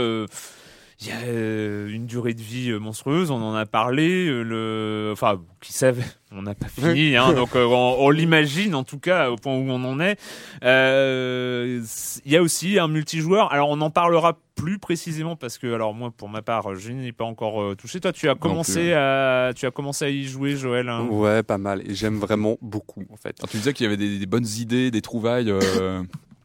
[1.02, 4.44] il y a euh, une durée de vie euh, monstrueuse, on en a parlé, euh,
[4.44, 9.32] le, enfin, qui savait, on n'a pas fini, hein, donc on, l'imagine en tout cas
[9.32, 10.20] au point où on en est.
[10.62, 13.52] Il y a aussi un multijoueur.
[13.52, 17.12] Alors on en parlera plus précisément parce que, alors moi pour ma part, je n'ai
[17.12, 18.00] pas encore touché.
[18.00, 20.88] Toi, tu as commencé à, tu as commencé à y jouer, Joël.
[20.88, 23.36] Hein ouais, pas mal, et j'aime vraiment beaucoup en fait.
[23.40, 25.52] Alors, tu disais qu'il y avait des, bonnes idées, des trouvailles.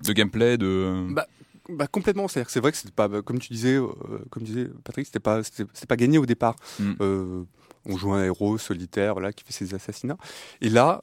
[0.04, 1.26] de gameplay de bah,
[1.68, 2.28] bah, complètement.
[2.28, 3.88] C'est c'est vrai que c'était pas, comme tu disais, euh,
[4.30, 6.56] comme disait Patrick, c'était pas, c'était pas gagné au départ.
[6.78, 6.92] Mm.
[7.00, 7.42] Euh,
[7.84, 10.16] on joue un héros solitaire, voilà, qui fait ses assassinats.
[10.60, 11.02] Et là,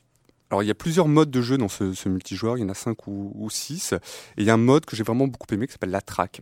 [0.50, 2.70] alors il y a plusieurs modes de jeu dans ce, ce multijoueur, il y en
[2.70, 3.98] a cinq ou, ou six, et
[4.38, 6.42] il y a un mode que j'ai vraiment beaucoup aimé qui s'appelle la traque.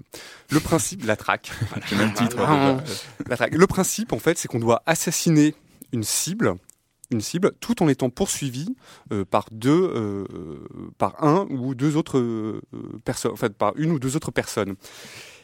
[0.50, 1.52] Le principe, la traque.
[1.92, 2.38] le titre.
[3.28, 3.56] la traque.
[3.56, 5.56] Le principe, en fait, c'est qu'on doit assassiner
[5.94, 6.56] une cible
[7.12, 8.76] une cible tout en étant poursuivi
[9.12, 10.26] euh, par deux, euh,
[10.98, 12.62] par un ou deux autres euh,
[13.04, 14.76] personnes, en fait, par une ou deux autres personnes.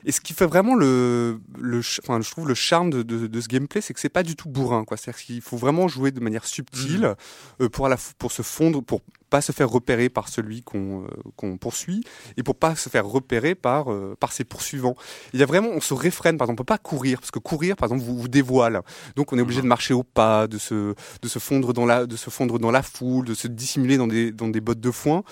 [0.06, 3.42] Et ce qui fait vraiment le, le enfin, je trouve le charme de, de, de
[3.42, 4.96] ce gameplay, c'est que c'est pas du tout bourrin, quoi.
[4.96, 7.16] C'est-à-dire qu'il faut vraiment jouer de manière subtile
[7.60, 7.68] mmh.
[7.70, 11.08] pour, à la, pour se fondre, pour pas se faire repérer par celui qu'on euh,
[11.36, 12.04] qu'on poursuit
[12.38, 14.96] et pour pas se faire repérer par euh, par ses poursuivants.
[15.34, 16.38] Il y a vraiment, on se réfrène.
[16.38, 18.82] Par exemple, on peut pas courir parce que courir, par exemple, vous vous dévoile.
[19.16, 22.06] Donc, on est obligé de marcher au pas, de se de se fondre dans la
[22.06, 24.92] de se fondre dans la foule, de se dissimuler dans des dans des bottes de
[24.92, 25.24] foin,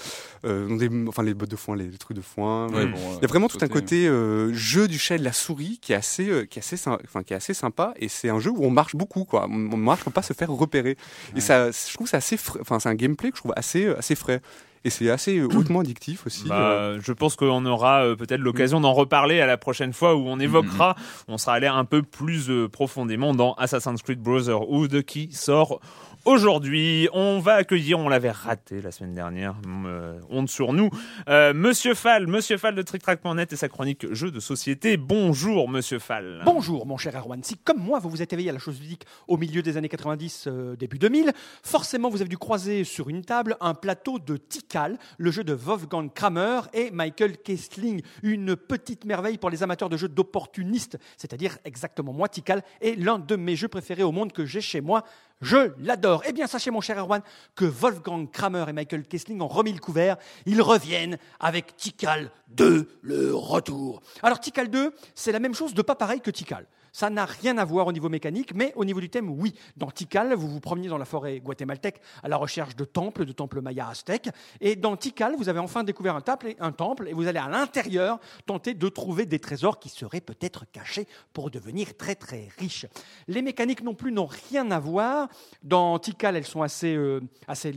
[0.46, 2.68] euh, dans des, enfin les bottes de foin, les, les trucs de foin.
[2.70, 4.06] Ouais, bon, il y a vraiment tout un côté-
[4.52, 7.34] jeu du chat et de la souris qui est assez qui est assez enfin qui
[7.34, 9.48] est assez sympa et c'est un jeu où on marche beaucoup quoi.
[9.50, 10.98] On, marche pour pas se faire repérer.
[11.36, 13.98] Et ça, je trouve c'est assez, enfin c'est un gameplay que je trouve assez euh,
[13.98, 14.42] assez frais.
[14.86, 16.48] Et c'est assez euh, hautement addictif aussi.
[16.48, 17.00] Bah, euh.
[17.02, 20.40] je pense qu'on aura euh, peut-être l'occasion d'en reparler à la prochaine fois où on
[20.40, 20.96] évoquera,
[21.28, 25.80] on sera allé un peu plus euh, profondément dans Assassin's Creed Brotherhood qui sort
[26.26, 27.08] aujourd'hui.
[27.14, 29.56] On va accueillir, on l'avait raté la semaine dernière,
[29.86, 30.90] euh, honte sur nous,
[31.30, 34.98] euh, Monsieur Fall, Monsieur Fall de TrickTrack.net et sa chronique jeux de société.
[34.98, 36.42] Bonjour Monsieur Fall.
[36.44, 37.44] Bonjour mon cher Erwan.
[37.44, 39.88] Si comme moi vous vous êtes éveillé à la chose ludique au milieu des années
[39.88, 41.32] 90, euh, début 2000,
[41.64, 45.54] forcément vous avez dû croiser sur une table un plateau de Tikal, le jeu de
[45.54, 51.60] Wolfgang Kramer et Michael Kessling, une petite merveille pour les amateurs de jeux d'opportunistes, c'est-à-dire
[51.66, 55.04] exactement moi Tikal est l'un de mes jeux préférés au monde que j'ai chez moi.
[55.42, 56.24] Je l'adore.
[56.28, 57.22] Eh bien, sachez, mon cher Erwan,
[57.56, 60.18] que Wolfgang Kramer et Michael Kessling ont remis le couvert.
[60.46, 64.02] Ils reviennent avec Tikal 2, le retour.
[64.24, 66.66] Alors, Tikal 2, c'est la même chose de pas pareil que Tikal.
[66.96, 69.54] Ça n'a rien à voir au niveau mécanique, mais au niveau du thème, oui.
[69.76, 73.34] Dans Tikal, vous vous promeniez dans la forêt guatémaltèque à la recherche de temples, de
[73.34, 74.30] temples mayas aztèques.
[74.62, 78.76] Et dans Tikal, vous avez enfin découvert un temple, et- vous allez à l'intérieur tenter
[78.76, 82.86] de trouver des trésors qui seraient peut-être cachés pour devenir très très riches.
[83.28, 85.28] Les mécaniques non plus n'ont rien à voir.
[85.64, 87.76] Dans Tikal, elles sont assez, euh, assez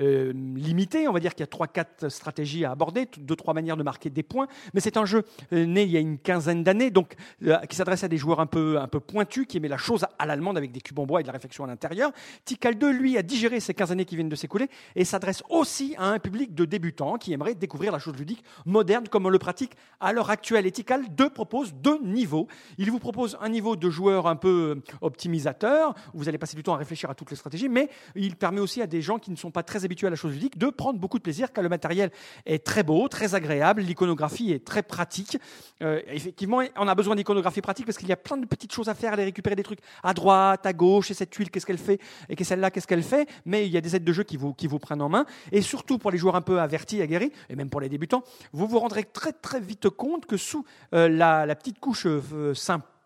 [0.00, 1.08] euh, limitées.
[1.08, 3.76] On va dire qu'il y a trois, quatre stratégies à aborder, t- deux, trois manières
[3.76, 4.46] de marquer des points.
[4.74, 7.76] Mais c'est un jeu euh, né il y a une quinzaine d'années, donc euh, qui
[7.76, 10.56] s'adresse à des joueurs un peu, un peu pointus, qui aimaient la chose à l'allemande
[10.56, 12.12] avec des cubes en bois et de la réflexion à l'intérieur.
[12.44, 15.94] Tikal 2, lui, a digéré ces 15 années qui viennent de s'écouler et s'adresse aussi
[15.98, 19.38] à un public de débutants qui aimerait découvrir la chose ludique moderne comme on le
[19.38, 20.66] pratique à l'heure actuelle.
[20.66, 22.46] Et Tikal 2 propose deux niveaux.
[22.78, 26.62] Il vous propose un niveau de joueur un peu optimisateur, où vous allez passer du
[26.62, 29.30] temps à réfléchir à toutes les stratégies, mais il permet aussi à des gens qui
[29.30, 31.62] ne sont pas très habitués à la chose ludique de prendre beaucoup de plaisir car
[31.62, 32.10] le matériel
[32.46, 35.38] est très beau, très agréable, l'iconographie est très pratique.
[35.82, 38.88] Euh, effectivement, on a besoin d'iconographie pratique parce qu'il y a plein de petites choses
[38.88, 41.78] à faire, aller récupérer des trucs à droite, à gauche, et cette tuile, qu'est-ce qu'elle
[41.78, 44.22] fait, et que celle-là, qu'est-ce qu'elle fait, mais il y a des aides de jeu
[44.22, 45.24] qui vous, qui vous prennent en main.
[45.52, 48.22] Et surtout pour les joueurs un peu avertis, aguerris, et même pour les débutants,
[48.52, 50.64] vous vous rendrez très très vite compte que sous
[50.94, 52.54] euh, la, petite couche euh,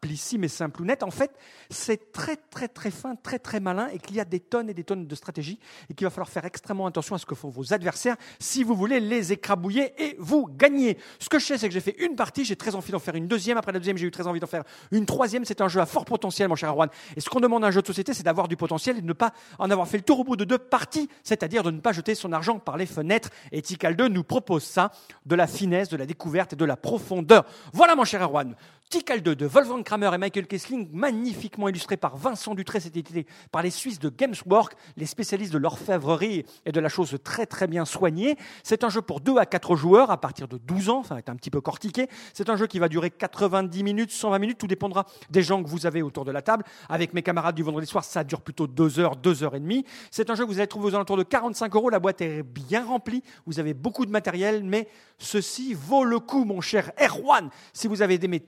[0.02, 1.30] simplissime et simple ou nette, en fait,
[1.70, 4.74] c'est très très très fin, très très malin et qu'il y a des tonnes et
[4.74, 7.50] des tonnes de stratégies et qu'il va falloir faire extrêmement attention à ce que font
[7.50, 10.98] vos adversaires si vous voulez les écrabouiller et vous gagner.
[11.20, 13.14] Ce que je sais, c'est que j'ai fait une partie, j'ai très envie d'en faire
[13.14, 13.58] une deuxième.
[13.58, 15.44] Après la deuxième, j'ai eu très envie d'en faire une troisième.
[15.44, 16.88] C'est un jeu à fort potentiel, mon cher Arwan.
[17.16, 19.06] Et ce qu'on demande à un jeu de société, c'est d'avoir du potentiel et de
[19.06, 21.78] ne pas en avoir fait le tour au bout de deux parties, c'est-à-dire de ne
[21.78, 23.30] pas jeter son argent par les fenêtres.
[23.52, 24.90] Et Tikal 2 nous propose ça,
[25.26, 27.44] de la finesse, de la découverte et de la profondeur.
[27.72, 28.56] Voilà, mon cher Erwan.
[28.92, 33.26] Tikal 2 de Wolfgang Kramer et Michael Kessling, magnifiquement illustré par Vincent Dutré, cet été
[33.50, 37.66] par les Suisses de Gameswork, les spécialistes de l'orfèvrerie et de la chose très très
[37.66, 38.36] bien soignée.
[38.62, 41.30] C'est un jeu pour 2 à 4 joueurs à partir de 12 ans, va être
[41.30, 42.06] un petit peu cortiqué.
[42.34, 45.70] C'est un jeu qui va durer 90 minutes, 120 minutes, tout dépendra des gens que
[45.70, 46.62] vous avez autour de la table.
[46.90, 49.86] Avec mes camarades du vendredi soir, ça dure plutôt 2 heures, 2 heures et demie.
[50.10, 52.42] C'est un jeu que vous allez trouver aux alentours de 45 euros, la boîte est
[52.42, 54.86] bien remplie, vous avez beaucoup de matériel, mais
[55.16, 57.48] ceci vaut le coup, mon cher Erwan.
[57.72, 58.38] Si vous avez aimé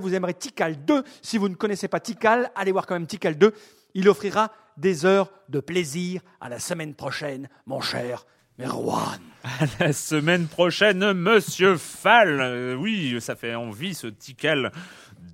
[0.00, 1.04] Vous aimerez Tikal 2.
[1.22, 3.52] Si vous ne connaissez pas Tikal, allez voir quand même Tikal 2.
[3.94, 8.26] Il offrira des heures de plaisir à la semaine prochaine, mon cher
[8.58, 9.20] Erwan.
[9.44, 12.40] À la semaine prochaine, Monsieur Fall.
[12.40, 14.72] Euh, oui, ça fait envie ce Tikal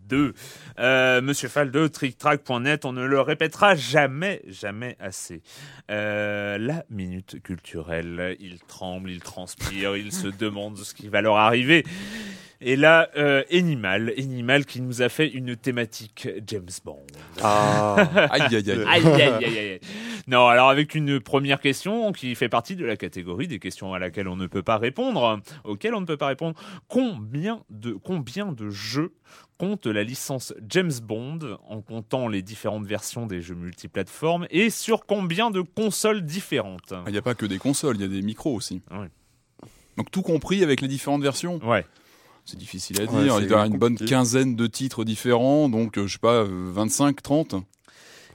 [0.08, 0.34] 2.
[0.78, 5.42] Euh, Monsieur Fall de TrickTrack.net, on ne le répétera jamais, jamais assez.
[5.90, 11.36] Euh, la minute culturelle, il tremble, il transpire, il se demande ce qui va leur
[11.36, 11.84] arriver.
[12.64, 17.04] Et là, euh, Animal, Animal qui nous a fait une thématique James Bond.
[17.42, 17.96] Ah.
[18.30, 18.84] Aïe, aïe, aïe.
[18.86, 19.80] Aïe, aïe, aïe, aïe.
[20.28, 23.98] Non, alors avec une première question qui fait partie de la catégorie des questions à
[23.98, 26.56] laquelle on ne peut pas répondre, auxquelles on ne peut pas répondre.
[26.86, 29.12] Combien de, combien de jeux
[29.58, 35.06] compte la licence James Bond en comptant les différentes versions des jeux multiplateformes et sur
[35.06, 36.94] combien de consoles différentes?
[37.06, 38.82] Il n'y a pas que des consoles, il y a des micros aussi.
[39.96, 41.58] Donc tout compris avec les différentes versions?
[41.68, 41.84] Ouais.
[42.44, 43.20] C'est difficile à dire.
[43.20, 46.42] il doit y avoir une bonne quinzaine de titres différents, donc euh, je sais pas,
[46.42, 47.54] euh, 25, 30.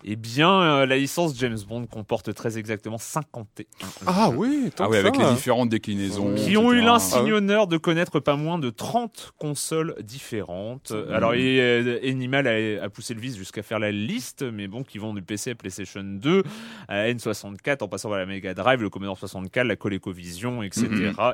[0.04, 3.66] Eh bien, euh, la licence James Bond comporte très exactement 51
[4.06, 5.24] Ah oui, tant Ah oui, avec ça.
[5.30, 6.36] les différentes déclinaisons.
[6.36, 10.94] qui ont eu l'insigne honneur de connaître pas moins de 30 consoles différentes.
[11.12, 14.84] Alors, et, euh, Animal a, a poussé le vice jusqu'à faire la liste, mais bon,
[14.84, 16.44] qui vont du PC à PlayStation 2,
[16.88, 20.88] à N64, en passant par la Mega Drive, le Commodore 64, la ColecoVision, etc.,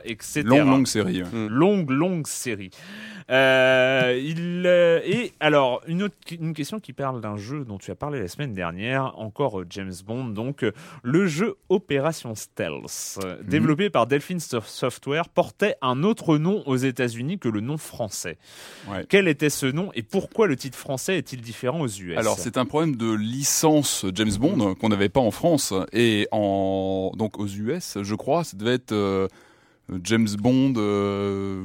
[0.06, 0.42] etc.
[0.46, 1.22] Longue, longue série.
[1.24, 1.30] ouais.
[1.50, 2.72] Longue, longue série.
[3.30, 7.90] Euh, il, euh, et alors, une, autre, une question qui parle d'un jeu dont tu
[7.92, 10.72] as parlé la semaine dernière, encore euh, James Bond, donc euh,
[11.04, 16.78] le jeu Opération Stealth, euh, développé par Delphine Sof- Software, portait un autre nom aux
[16.78, 18.38] États-Unis que le nom français.
[18.90, 19.06] Ouais.
[19.10, 22.58] Quel était ce nom et pourquoi le titre français est-il différent aux US Alors c'est
[22.58, 27.48] un problème de licence James Bond qu'on n'avait pas en France et en donc aux
[27.48, 29.28] US, je crois, ça devait être euh,
[30.04, 31.64] James Bond euh,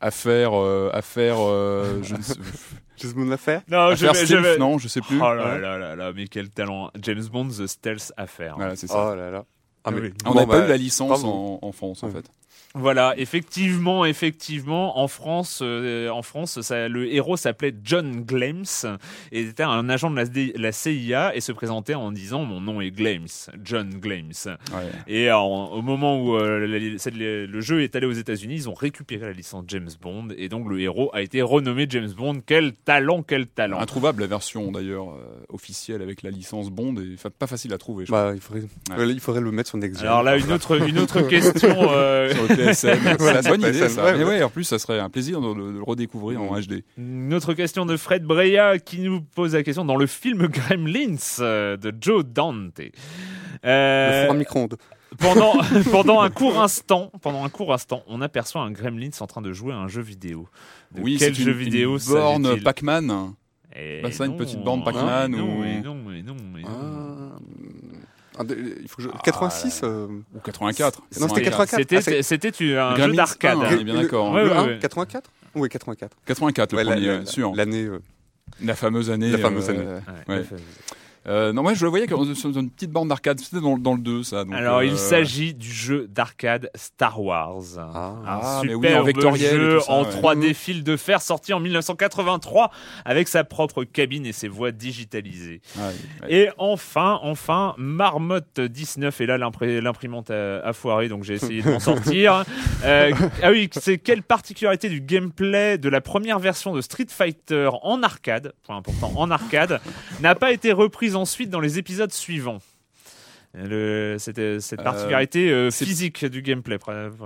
[0.00, 2.34] affaire euh, affaire euh, je ne sais,
[3.02, 5.18] James Bond l'affaire non, je vais, je stealth, vais- non, je sais plus.
[5.20, 8.54] Oh là là là là, mais quel talent James Bond The Stealth Affair.
[8.56, 9.10] Voilà, c'est ça.
[9.12, 9.44] Oh là là.
[9.84, 10.00] Ah, Oui.
[10.02, 12.24] mais On bon, n'avait pas bah, eu la licence en, en France en fait.
[12.74, 18.64] Voilà, effectivement, effectivement, en France, euh, en France, ça, le héros s'appelait John Glames
[19.30, 20.24] et était un agent de la,
[20.56, 23.26] la CIA et se présentait en disant mon nom est Glames,
[23.62, 24.32] John Glames.
[24.46, 24.90] Ouais.
[25.06, 29.26] Et au moment où euh, le, le jeu est allé aux États-Unis, ils ont récupéré
[29.26, 32.40] la licence James Bond et donc le héros a été renommé James Bond.
[32.46, 33.80] Quel talent, quel talent.
[33.80, 37.78] Introuvable la version d'ailleurs euh, officielle avec la licence Bond et fa- pas facile à
[37.78, 38.06] trouver.
[38.06, 38.30] Je crois.
[38.30, 38.62] Bah, il faudrait,
[39.12, 40.00] il faudrait le mettre sur Next.
[40.02, 41.68] Alors là, une autre, une autre question.
[42.66, 44.04] le c'est Voilà, bonne idée ça.
[44.04, 44.42] ouais, Mais ouais.
[44.42, 46.82] en plus ça serait un plaisir de, le- de le redécouvrir en HD.
[46.98, 51.16] Une autre question de Fred Breya qui nous pose la question dans le film Gremlins
[51.40, 52.78] euh, de Joe Dante.
[52.78, 52.90] Le
[53.64, 54.76] Euh, four à micro-ondes.
[55.18, 55.52] pendant,
[55.92, 59.52] pendant un court instant, pendant un court instant, on aperçoit un Gremlins en train de
[59.52, 60.48] jouer à un jeu vidéo.
[60.94, 63.32] De Oui, quel jeu une, vidéo une borne Pac-Man.
[63.74, 66.36] Eh Bah, ça, une petite borne hein, Pac-Man mais non, ou- mais non, mais non,
[66.54, 66.68] mais non.
[66.68, 67.01] Ah,
[68.40, 69.08] il faut que je...
[69.24, 71.02] 86 euh, Ou 84.
[71.20, 72.22] Non, c'était 84.
[72.22, 73.58] C'était, Ah, un Gremlins jeu d'arcade.
[73.58, 74.32] 1, on est bien le- d'accord.
[74.32, 74.78] Ouais, le ouais, 1, ouais.
[74.80, 76.16] 84 Oui, 84.
[76.26, 77.52] 84 le Ouais, la- premier, la- euh, sûr.
[77.54, 77.84] L'année.
[77.84, 77.98] euh,
[78.62, 79.30] La fameuse année.
[79.30, 79.84] La fameuse euh, année.
[80.28, 80.44] Ouais, ouais.
[81.26, 83.38] Euh, non, moi je le voyais comme sur une petite borne d'arcade.
[83.40, 84.44] C'était dans, dans le 2, ça.
[84.44, 87.62] donc, Alors, euh, il s'agit du jeu d'arcade Star Wars.
[87.78, 88.14] Ah.
[88.26, 90.10] un Ah, oui, en jeu ça, en ouais.
[90.10, 92.70] 3D fil de fer sorti en 1983
[93.04, 95.60] avec sa propre cabine et ses voix digitalisées.
[95.76, 95.92] ouais.
[96.28, 101.70] Et enfin, enfin, Marmotte 19, et là l'imprimante a, a foiré, donc j'ai essayé de
[101.70, 102.44] m'en sortir.
[102.84, 103.12] Euh,
[103.42, 108.02] ah oui, c'est quelle particularité du gameplay de la première version de Street Fighter en
[108.02, 109.80] arcade, point important, en arcade,
[110.20, 112.58] n'a pas été reprise ensuite dans les épisodes suivants
[113.54, 116.78] le, c'était cette Euh, particularité euh, physique du gameplay.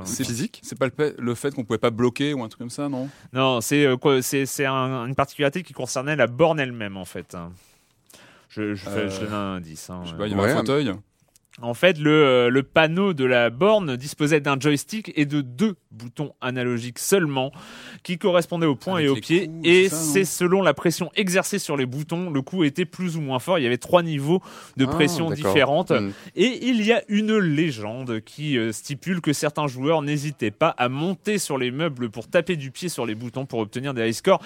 [0.04, 2.58] C'est physique C'est pas le, fait- le fait qu'on pouvait pas bloquer ou un truc
[2.58, 3.08] comme ça, non?
[3.32, 7.36] Non, c'est euh, C'est c'est un- une particularité qui concernait la borne elle-même en fait.
[8.48, 9.88] Je, je, fais- je donne un indice.
[9.88, 10.00] hein.
[10.04, 10.92] Je sais pas, il y avait Ouais, un fauteuil.
[11.62, 15.74] En fait, le, euh, le panneau de la borne disposait d'un joystick et de deux
[15.90, 17.50] boutons analogiques seulement,
[18.02, 19.46] qui correspondaient au point Avec et au pied.
[19.46, 23.22] coups, Et c'est selon la pression exercée sur les boutons, le coup était plus ou
[23.22, 23.58] moins fort.
[23.58, 24.42] Il y avait trois niveaux
[24.76, 25.92] de Ah, pression différentes.
[25.92, 26.10] Hmm.
[26.34, 30.90] Et il y a une légende qui euh, stipule que certains joueurs n'hésitaient pas à
[30.90, 34.12] monter sur les meubles pour taper du pied sur les boutons pour obtenir des high
[34.12, 34.42] scores.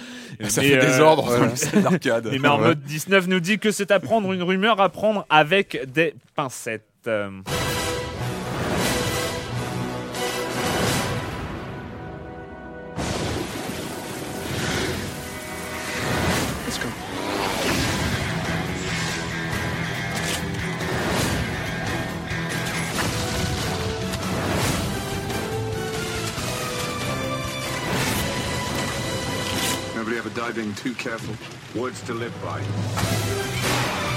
[0.48, 2.28] Ça Mais, fait euh, des ordres set d'arcade.
[2.32, 6.14] et Marmotte 19 nous dit que c'est à prendre une rumeur à prendre avec des
[6.36, 6.84] pincettes.
[16.66, 16.90] Let's go.
[29.96, 31.34] Nobody ever diving too careful.
[31.80, 34.09] Words to live by.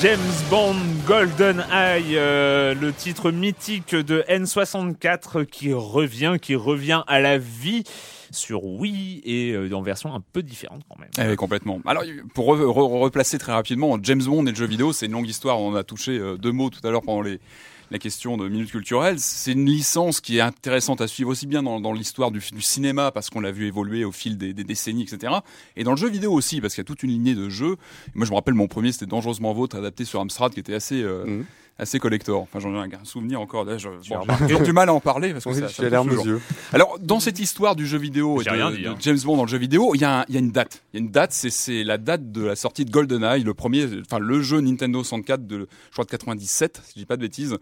[0.00, 0.18] James
[0.48, 0.76] Bond
[1.08, 7.82] Golden Eye, euh, le titre mythique de N64 qui revient, qui revient à la vie
[8.30, 11.08] sur Wii et euh, en version un peu différente quand même.
[11.18, 11.80] Eh oui, complètement.
[11.84, 15.12] Alors, pour re- re- replacer très rapidement, James Bond et le jeu vidéo, c'est une
[15.12, 15.58] longue histoire.
[15.58, 17.40] On a touché euh, deux mots tout à l'heure pendant les,
[17.90, 19.18] la question de minutes culturelles.
[19.18, 23.30] C'est une licence qui est intéressante à suivre aussi bien dans, l'histoire du, cinéma, parce
[23.30, 25.34] qu'on l'a vu évoluer au fil des, décennies, etc.
[25.76, 27.76] Et dans le jeu vidéo aussi, parce qu'il y a toute une lignée de jeux.
[28.14, 31.02] Moi, je me rappelle, mon premier, c'était Dangereusement Vôtre, adapté sur Amstrad, qui était assez...
[31.02, 31.44] euh, Mhm.
[31.78, 32.42] Assez collector.
[32.42, 33.64] Enfin, j'en ai un, souvenir encore.
[33.64, 36.02] Là, je, bon, j'ai du mal à en parler parce que Oui, ça, j'ai ça
[36.02, 36.26] toujours.
[36.26, 36.40] yeux.
[36.72, 38.96] Alors, dans cette histoire du jeu vidéo et de, rien dit, de hein.
[38.98, 40.82] James Bond dans le jeu vidéo, il y, a y une date.
[40.92, 43.54] Il y a une date, c'est, c'est la date de la sortie de GoldenEye, le
[43.54, 47.16] premier, enfin le jeu Nintendo 64 de, je crois de 97, si je dis pas
[47.16, 47.56] de bêtises,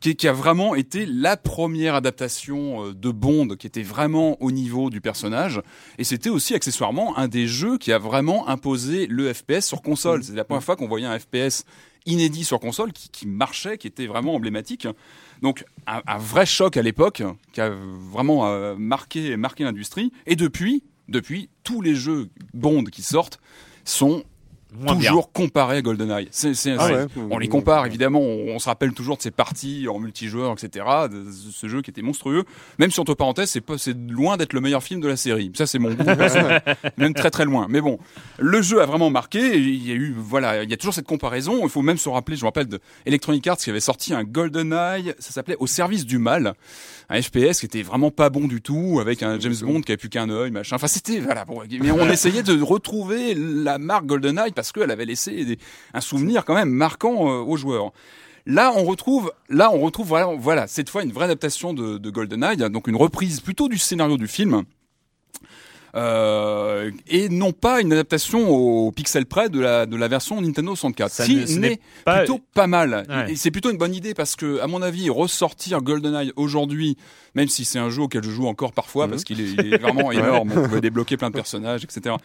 [0.00, 4.50] qui, qui a vraiment été la première adaptation euh, de Bond qui était vraiment au
[4.50, 5.62] niveau du personnage.
[5.98, 10.24] Et c'était aussi accessoirement un des jeux qui a vraiment imposé le FPS sur console.
[10.24, 11.64] C'est la première fois qu'on voyait un FPS
[12.06, 14.86] inédit sur console qui, marchait, qui était vraiment emblématique.
[15.40, 17.22] Donc un, un vrai choc à l'époque
[17.52, 20.12] qui a vraiment euh, marqué, marqué l'industrie.
[20.26, 23.40] Et depuis, depuis, tous les jeux Bond qui sortent
[23.84, 24.24] sont
[24.80, 25.10] Moins bien.
[25.10, 26.28] toujours comparés à GoldenEye.
[26.30, 27.06] C'est, c'est- Ah ouais.
[27.30, 30.84] on les compare évidemment, on, on se rappelle toujours de ces parties en multijoueur, etc.
[31.10, 32.44] De ce jeu qui était monstrueux.
[32.78, 35.50] Même si entre parenthèses, c'est pas, c'est loin d'être le meilleur film de la série.
[35.54, 36.62] Ça, c'est mon goût personnel.
[36.96, 37.66] même très très loin.
[37.68, 37.98] Mais bon,
[38.38, 39.56] le jeu a vraiment marqué.
[39.58, 41.60] Il y a eu, voilà, il y a toujours cette comparaison.
[41.62, 44.24] Il faut même se rappeler, je me rappelle de Electronic Arts qui avait sorti un
[44.24, 46.54] GoldenEye, ça s'appelait Au service du mal,
[47.12, 49.96] un FPS qui était vraiment pas bon du tout, avec un James Bond qui avait
[49.98, 50.76] plus qu'un œil, machin.
[50.76, 51.44] Enfin, c'était voilà.
[51.44, 55.58] Bon, mais on essayait de retrouver la marque GoldenEye parce qu'elle avait laissé des-
[55.92, 57.92] un souvenir quand même marquant euh, aux joueurs.
[58.46, 62.10] Là, on retrouve, là, on retrouve voilà, voilà, cette fois une vraie adaptation de, de
[62.10, 64.64] GoldenEye, donc une reprise plutôt du scénario du film.
[65.94, 70.74] Euh, et non pas une adaptation au pixel près de la, de la version Nintendo
[70.74, 71.10] 64.
[71.12, 73.04] Ça qui n'est pas- plutôt pas mal.
[73.08, 73.34] Ouais.
[73.36, 76.96] C'est plutôt une bonne idée parce que, à mon avis, ressortir GoldenEye aujourd'hui,
[77.34, 79.78] même si c'est un jeu auquel je joue encore parfois parce qu'il est, il est
[79.78, 82.16] vraiment énorme, on pouvait débloquer plein de personnages, etc.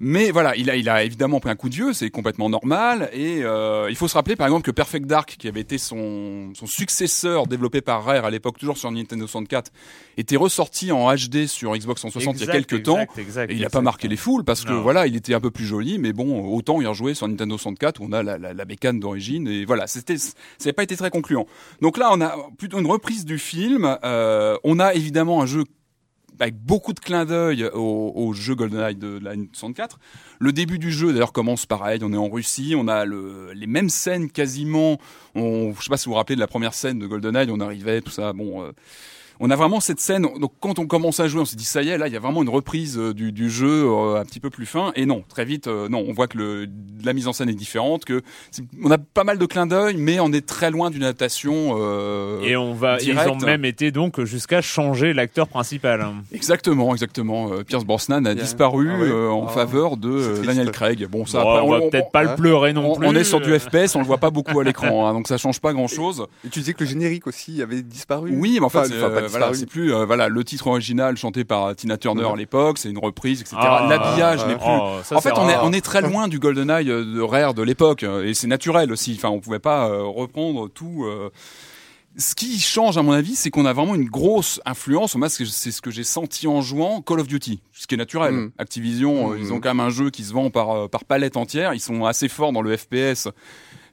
[0.00, 3.10] Mais voilà, il a, il a évidemment pris un coup de vieux, c'est complètement normal.
[3.12, 6.52] Et euh, il faut se rappeler, par exemple, que Perfect Dark, qui avait été son,
[6.54, 9.70] son successeur développé par Rare à l'époque, toujours sur Nintendo 64,
[10.16, 13.03] était ressorti en HD sur Xbox 160 il y a Exact, quelques temps.
[13.10, 13.72] Exact, exact, et il a exact.
[13.72, 14.82] pas marqué les foules parce que Non.
[14.82, 18.00] voilà, il était un peu plus joli, mais bon, autant y rejouer sur Nintendo 64
[18.00, 20.96] où on a la, la, la bécane d'origine et voilà, c'était, ça n'avait pas été
[20.96, 21.46] très concluant.
[21.80, 23.96] Donc là, on a plutôt une reprise du film.
[24.04, 25.64] Euh, on a évidemment un jeu
[26.40, 29.90] avec beaucoup de clins d'œil au, au jeu GoldenEye de la N64.
[30.40, 32.00] Le début du jeu, d'ailleurs, commence pareil.
[32.02, 34.98] On est en Russie, on a le, les mêmes scènes quasiment.
[35.36, 37.60] On, je sais pas si vous vous rappelez de la première scène de GoldenEye, on
[37.60, 38.32] arrivait, tout ça.
[38.32, 38.72] Bon, euh,
[39.40, 40.22] on a vraiment cette scène.
[40.40, 42.16] Donc, quand on commence à jouer, on s'est dit ça y est, là, il y
[42.16, 44.92] a vraiment une reprise euh, du, du jeu euh, un petit peu plus fin.
[44.96, 46.66] Et non, très vite, euh, non, on voit que le,
[47.04, 48.22] la mise en scène est différente, que
[48.82, 51.76] on a pas mal de clins d'œil, mais on est très loin d'une adaptation.
[51.78, 56.06] euh, Et on va, ils ont même été donc jusqu'à changer l'acteur principal.
[56.32, 57.52] Exactement, exactement.
[57.52, 59.50] Euh, Pierce Brosnan a disparu Ah euh, en Ah.
[59.50, 60.42] faveur de.
[60.44, 61.06] Daniel Craig.
[61.10, 63.06] Bon, ça, Bon, après, on va peut-être pas le pleurer non on, plus.
[63.06, 65.38] on est sur du FPS, on le voit pas beaucoup à l'écran, hein, donc ça
[65.38, 66.26] change pas grand-chose.
[66.44, 68.32] Et tu disais que le générique aussi avait disparu.
[68.36, 69.56] Oui, mais en fait, Enfin, c'est, enfin, pas voilà, disparu.
[69.56, 72.38] c'est plus euh, voilà le titre original chanté par Tina Turner à Ouais.
[72.38, 73.56] l'époque, c'est une reprise, etc.
[73.58, 74.64] Ah, L'habillage n'est plus.
[74.66, 75.64] Oh, ça, en fait, on est, rare.
[75.64, 78.92] on est très loin du GoldenEye euh, de Rare de l'époque, euh, et c'est naturel
[78.92, 79.14] aussi.
[79.16, 81.04] Enfin, on pouvait pas euh, reprendre tout.
[81.04, 81.30] euh,
[82.16, 85.16] ce qui change, à mon avis, c'est qu'on a vraiment une grosse influence.
[85.16, 87.98] Moi, c'est c'est ce que j'ai senti en jouant Call of Duty, ce qui est
[87.98, 88.32] naturel.
[88.34, 88.52] Mm.
[88.58, 91.36] Activision, euh, ils ont quand même un jeu qui se vend par, euh, par palette
[91.36, 91.74] entière.
[91.74, 93.26] Ils sont assez forts dans le FPS.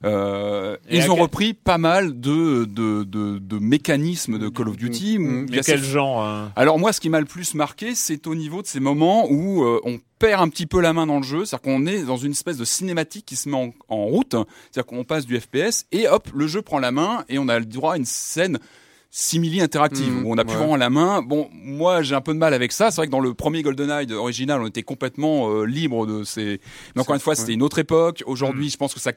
[0.03, 4.77] Euh, ils ont quel- repris pas mal de, de, de, de mécanismes de Call of
[4.77, 5.19] Duty.
[5.19, 5.45] Mm.
[5.45, 8.25] est Mais assez quel genre hein alors moi, ce qui m'a le plus marqué, c'est
[8.27, 11.17] au niveau de ces moments où euh, on perd un petit peu la main dans
[11.17, 14.05] le jeu, c'est-à-dire qu'on est dans une espèce de cinématique qui se met en, en
[14.05, 14.35] route,
[14.71, 17.57] c'est-à-dire qu'on passe du FPS et hop, le jeu prend la main et on a
[17.59, 18.59] le droit à une scène
[19.13, 20.59] simili interactive Mmh, où on a plus ouais.
[20.59, 21.21] vraiment la main.
[21.21, 22.91] Bon, moi j'ai un peu de mal avec ça.
[22.91, 26.23] C'est vrai que dans le premier GoldenEye de- original, on était complètement euh, libre de
[26.23, 26.61] ces.
[26.95, 28.23] Mais encore une fois, c'était une autre époque.
[28.25, 28.71] Aujourd'hui, Mmh.
[28.71, 29.11] je pense que ça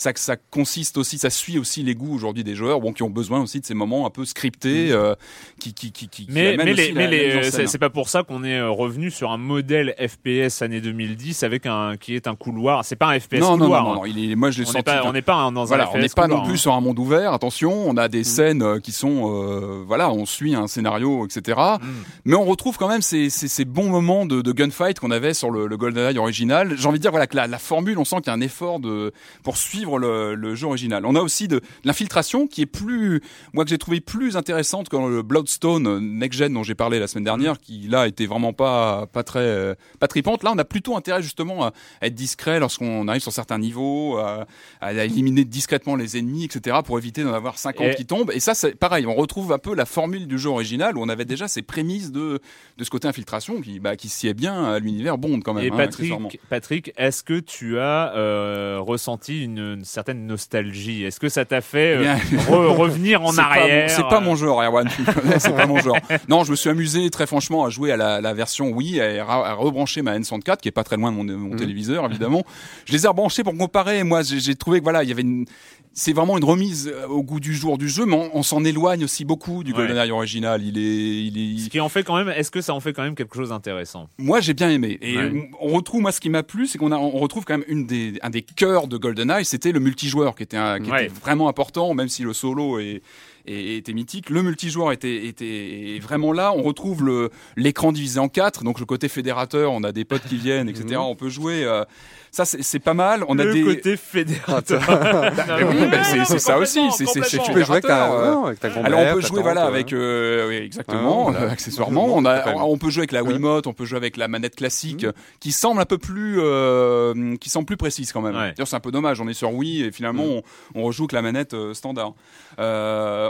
[0.00, 3.10] ça, ça consiste aussi, ça suit aussi les goûts aujourd'hui des joueurs, bon, qui ont
[3.10, 5.14] besoin aussi de ces moments un peu scriptés, euh,
[5.58, 8.56] qui, qui, qui, qui, mais, mais, les, mais en c'est pas pour ça qu'on est
[8.56, 12.82] euh, revenu sur un modèle FPS année 2010 avec un qui est un couloir.
[12.82, 13.84] C'est pas un FPS non, non, couloir.
[13.84, 13.96] non, non, hein.
[13.96, 14.84] non, il est, moi je l'ai on senti.
[14.84, 16.56] pas, on n'est pas dans voilà, un on FPS n'est pas couloir, non plus hein.
[16.56, 17.34] sur un monde ouvert.
[17.34, 21.60] Attention, on a des scènes euh, qui sont, euh, voilà, on suit un scénario, etc.
[21.78, 21.86] Mm.
[22.24, 25.34] Mais on retrouve quand même ces, ces, ces bons moments de, de gunfight qu'on avait
[25.34, 26.74] sur le, le GoldenEye original.
[26.78, 28.40] J'ai envie de dire, voilà, que la, la formule, on sent qu'il y a un
[28.40, 31.04] effort de pour suivre le, le jeu original.
[31.06, 33.20] On a aussi de, de l'infiltration qui est plus,
[33.52, 37.06] moi que j'ai trouvé plus intéressante que le Bloodstone Next Gen dont j'ai parlé la
[37.06, 40.42] semaine dernière, qui là était vraiment pas pas très euh, pas tripante.
[40.42, 44.18] Là, on a plutôt intérêt justement à, à être discret lorsqu'on arrive sur certains niveaux,
[44.18, 44.46] à,
[44.80, 46.78] à éliminer discrètement les ennemis, etc.
[46.84, 48.30] pour éviter d'en avoir 50 Et- qui tombent.
[48.34, 49.06] Et ça, c'est pareil.
[49.06, 52.12] On retrouve un peu la formule du jeu original où on avait déjà ces prémices
[52.12, 52.40] de
[52.78, 55.64] de ce côté infiltration qui bah, qui sied bien à l'univers Bond quand même.
[55.64, 55.76] Et hein.
[55.76, 61.04] Patrick, Patrick, est-ce que tu as euh, ressenti une une certaine nostalgie.
[61.04, 64.62] Est-ce que ça t'a fait euh, Eh re- revenir en arrière C'est pas mon genre,
[64.62, 64.88] Erwan.
[65.38, 65.96] C'est pas mon genre.
[66.28, 69.24] Non, je me suis amusé très franchement à jouer à la, la version Wii, à,
[69.26, 72.44] à rebrancher ma N64 qui est pas très loin de mon, mon téléviseur évidemment.
[72.84, 74.04] Je les ai rebranchés pour comparer.
[74.04, 75.46] Moi, j'ai trouvé que voilà, il y avait une
[75.92, 78.64] c'est vraiment une remise euh, au goût du jour du jeu, mais on, on s'en
[78.64, 79.78] éloigne aussi beaucoup du Ouais.
[79.78, 80.62] GoldenEye original.
[80.62, 82.92] Il est, il est, Ce qui en fait quand même, est-ce que ça en fait
[82.92, 84.08] quand même quelque chose d'intéressant?
[84.16, 84.98] Moi, j'ai bien aimé.
[85.02, 85.50] Et Ouais.
[85.60, 88.14] on retrouve, moi, ce qui m'a plu, c'est qu'on on retrouve quand même une des,
[88.22, 91.06] un des cœurs de GoldenEye, c'était le multijoueur, qui était, un- qui Ouais.
[91.06, 93.02] était vraiment important, même si le solo est,
[93.46, 94.30] était mythique.
[94.30, 96.52] Le multijoueur était, était vraiment là.
[96.52, 99.72] On retrouve l'écran divisé en quatre, donc le côté fédérateur.
[99.72, 100.96] On a des potes qui viennent, etc.
[100.98, 101.64] On peut jouer.
[101.64, 101.84] euh,
[102.32, 103.24] ça, c'est, pas mal.
[103.26, 103.64] On a le des.
[103.64, 104.80] côté fédérateur.
[105.48, 106.80] Mais oui, ben, c'est, ça aussi.
[106.92, 108.44] C'est, Tu peux jouer avec ta, euh.
[108.44, 108.68] avec ta.
[108.84, 111.50] Alors on peut jouer voilà avec euh, oui, exactement Ah, ouais.
[111.50, 114.56] accessoirement on a on peut jouer avec la Wiimote on peut jouer avec la manette
[114.56, 118.34] classique euh, qui semble un peu plus euh, qui semble plus précise quand même.
[118.34, 118.52] Ouais.
[118.52, 120.42] D'ailleurs c'est un peu dommage on est sur Wii et finalement on,
[120.74, 122.14] on rejoue avec la manette euh, standard.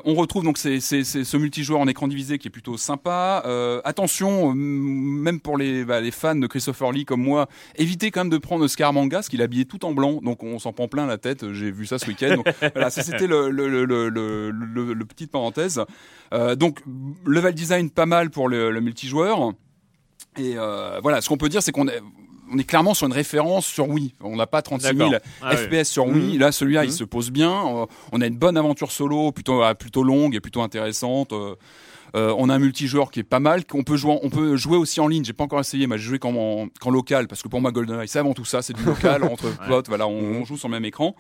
[0.01, 2.77] Euh, on retrouve donc c'est c'est c'est ce multijoueur en écran divisé qui est plutôt
[2.77, 3.43] sympa.
[3.47, 8.11] Euh, attention euh, même pour les bah, les fans de Christopher Lee comme moi évitez
[8.11, 10.73] quand même de prendre Scaramanga parce qu'il est habillé tout en blanc donc on s'en
[10.73, 11.53] prend plein la tête.
[11.53, 12.37] J'ai vu ça ce week-end.
[12.37, 15.81] Donc, voilà ça c'était le le, le, le, le, le- le petite parenthèse.
[16.59, 16.81] Donc
[17.27, 19.53] level design pas mal pour le, multijoueur.
[20.39, 22.01] Et euh, voilà, ce qu'on peut dire, c'est qu'on est,
[22.53, 24.15] on est clairement sur une référence sur Wii.
[24.23, 25.27] On n'a pas 36 000 D'accord.
[25.43, 25.85] Ah FPS oui.
[25.85, 26.39] sur Wii.
[26.39, 26.97] Là, celui-là, il Mhm.
[26.97, 27.51] se pose bien.
[27.53, 31.33] Euh, On a une bonne aventure solo, plutôt euh, plutôt longue et plutôt intéressante.
[31.33, 31.55] Euh,
[32.37, 34.99] on a un multijoueur qui est pas mal, qu'on peut jouer, on peut jouer aussi
[35.01, 35.25] en ligne.
[35.25, 37.71] J'ai pas encore essayé, mais j'ai joué qu'en en- qu'en local parce que pour moi
[37.71, 39.87] GoldenEye, c'est avant tout ça, c'est du local entre potes.
[39.89, 41.15] Voilà, on, on joue sur le même écran.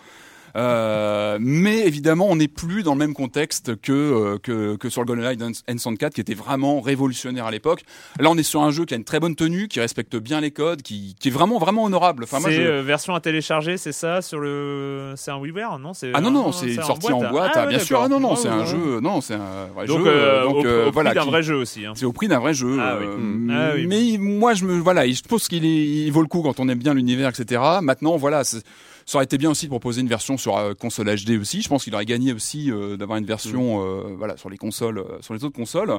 [0.56, 5.02] Euh, mais évidemment, on n'est plus dans le même contexte que euh, que, que sur
[5.02, 7.82] le GoldenEye N64 qui était vraiment révolutionnaire à l'époque.
[8.18, 10.40] Là, on est sur un jeu qui a une très bonne tenue, qui respecte bien
[10.40, 12.24] les codes, qui, qui est vraiment vraiment honorable.
[12.24, 15.12] Enfin, c'est je- euh, version à télécharger, c'est ça sur le.
[15.16, 15.92] C'est un WiiWare, non?
[16.14, 18.00] Ah non non, euh, c'est en sorti en boîte, Ah ah, bien sûr.
[18.02, 20.04] Ah non non, c'est un jeu, non, c'est un vrai Donc, jeu.
[20.08, 21.86] euh, donc au- euh, au prix d'un qui- vrai jeu aussi.
[21.86, 21.92] hein.
[21.94, 22.78] C'est au prix d'un vrai jeu.
[22.80, 23.06] Ah oui.
[23.06, 23.50] euh, Mm.
[23.50, 23.86] Ah oui.
[23.86, 26.68] Mais moi, je me voilà, je pense qu'il est, il vaut le coup quand on
[26.68, 27.60] aime bien l'univers, etc.
[27.82, 28.64] Maintenant, voilà, c'est-
[29.10, 31.62] ça aurait été bien aussi de proposer une version sur euh, console HD aussi.
[31.62, 34.98] Je pense qu'il aurait gagné aussi euh, d'avoir une version, euh, voilà, sur les consoles,
[34.98, 35.98] euh, sur les autres consoles.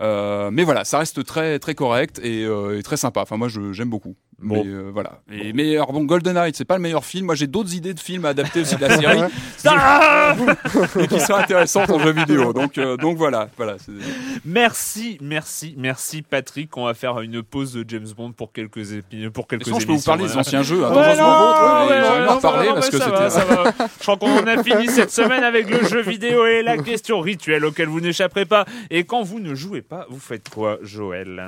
[0.00, 3.20] Euh, mais voilà, ça reste très très correct et, euh, et très sympa.
[3.20, 4.16] Enfin, moi, je- j'aime beaucoup.
[4.38, 4.62] Bon.
[4.64, 5.20] Mais, euh, voilà.
[5.32, 7.26] Et, mais alors bon, GoldenEye, c'est pas le meilleur film.
[7.26, 9.20] Moi, j'ai d'autres idées de films à adapter aussi de la série.
[9.64, 10.34] Ah
[11.00, 12.52] et qui sont intéressantes en jeu vidéo.
[12.52, 13.76] Donc, euh, donc voilà, voilà.
[14.44, 16.76] Merci, merci, merci Patrick.
[16.76, 19.86] On va faire une pause de James Bond pour quelques épi- pour quelques sinon, je
[19.86, 20.90] peux vous parler des anciens jeux, hein.
[20.90, 23.64] Ouais, non, ouais, en parler non, parce que c'était- va, ça va.
[23.98, 27.64] Je crois qu'on a fini cette semaine avec le jeu vidéo et la question rituelle
[27.64, 28.64] auquel vous n'échapperez pas.
[28.90, 31.42] Et quand vous ne jouez pas, vous faites quoi, Joël?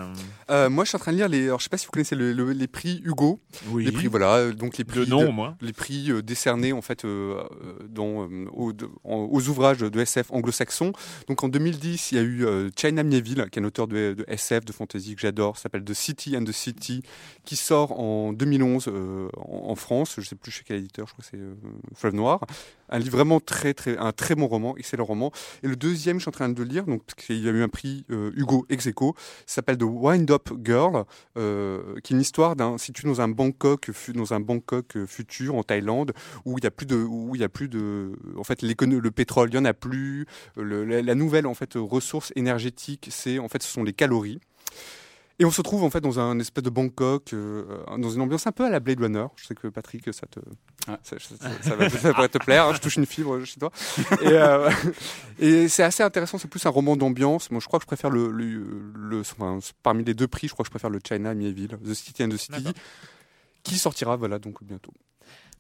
[0.51, 1.47] Euh, moi, je suis en train de lire les.
[1.47, 3.41] Alors, je sais pas si vous connaissez le- le- les prix Hugo.
[3.71, 3.85] Oui.
[3.85, 4.35] Les prix, voilà.
[4.37, 5.09] euh, Donc les prix.
[5.09, 5.57] nom, de- moi.
[5.61, 7.43] Les prix euh, décernés en fait euh,
[7.89, 10.93] dans, aux, ouvrages de SF anglo-saxons.
[11.29, 14.25] Donc en 2010, il y a eu China Mieville, qui est un auteur de, de
[14.29, 17.03] SF, de fantasy que j'adore, s'appelle The City and the City,
[17.45, 20.15] qui sort en 2011 euh, en, en France.
[20.19, 22.41] Je sais plus chez quel éditeur, je crois que c'est Fleuve Noir.
[22.91, 25.33] Un livre vraiment très très un très bon roman, excellent roman.
[25.63, 27.63] Et le deuxième, je suis en train de le lire, donc qu'il y a eu
[27.63, 29.15] un prix Hugo ex aequo,
[29.47, 31.05] s'appelle The Wind Up Girl,
[31.37, 35.55] euh, qui est une histoire d'un situé dans un Bangkok, dans un Bangkok euh, futur
[35.55, 36.13] en Thaïlande,
[36.45, 39.11] où il y a plus de, où il y a plus de, en fait, le
[39.11, 40.27] pétrole, il y en a plus.
[40.57, 44.41] Le- la, la nouvelle en fait ressource énergétique, c'est en fait, ce sont les calories.
[45.41, 47.65] Et on se trouve en fait dans un espèce de Bangkok, euh,
[47.97, 49.25] dans une ambiance un peu à la Blade Runner.
[49.37, 50.41] Je sais que Patrick, ça te,
[50.85, 52.65] ça, ça- ça- ça va, ça pourrait te plaire.
[52.67, 53.71] hein, je touche une fibre chez toi.
[54.23, 54.69] Et, euh,
[55.39, 56.39] et c'est assez intéressant.
[56.39, 57.53] C'est plus un roman d'ambiance.
[57.53, 58.65] Moi, je crois que je préfère le, le,
[58.97, 61.95] le- enfin, parmi les deux prix, je crois que je préfère le China Mieville, The
[61.95, 62.65] City and the City,
[63.63, 64.93] qui sortira voilà donc bientôt.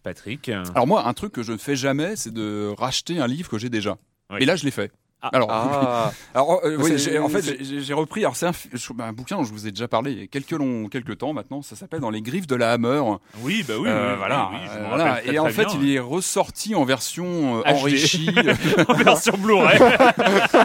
[0.03, 0.49] Patrick.
[0.49, 3.59] Alors moi, un truc que je ne fais jamais, c'est de racheter un livre que
[3.59, 3.97] j'ai déjà.
[4.31, 4.39] Oui.
[4.41, 4.91] Et là, je l'ai fait.
[5.21, 5.31] Ah.
[5.33, 6.13] Alors, Ah.
[6.35, 8.21] alors euh, oui, en fait, j'ai j'ai repris.
[8.21, 10.23] Alors, c'est un, fi- je- un bouquin dont je vous ai déjà parlé il y
[10.23, 11.61] a quelques longs, quelques temps maintenant.
[11.63, 13.03] Ça s'appelle Dans les griffes de la Hammer.
[13.43, 14.49] Oui, bah oui, Euh, oui, voilà.
[14.53, 15.15] oui, oui, je euh, voilà.
[15.17, 18.31] très, Et en fait, bien, il est ressorti en version euh, enrichie.
[18.89, 19.79] en version Blu-ray.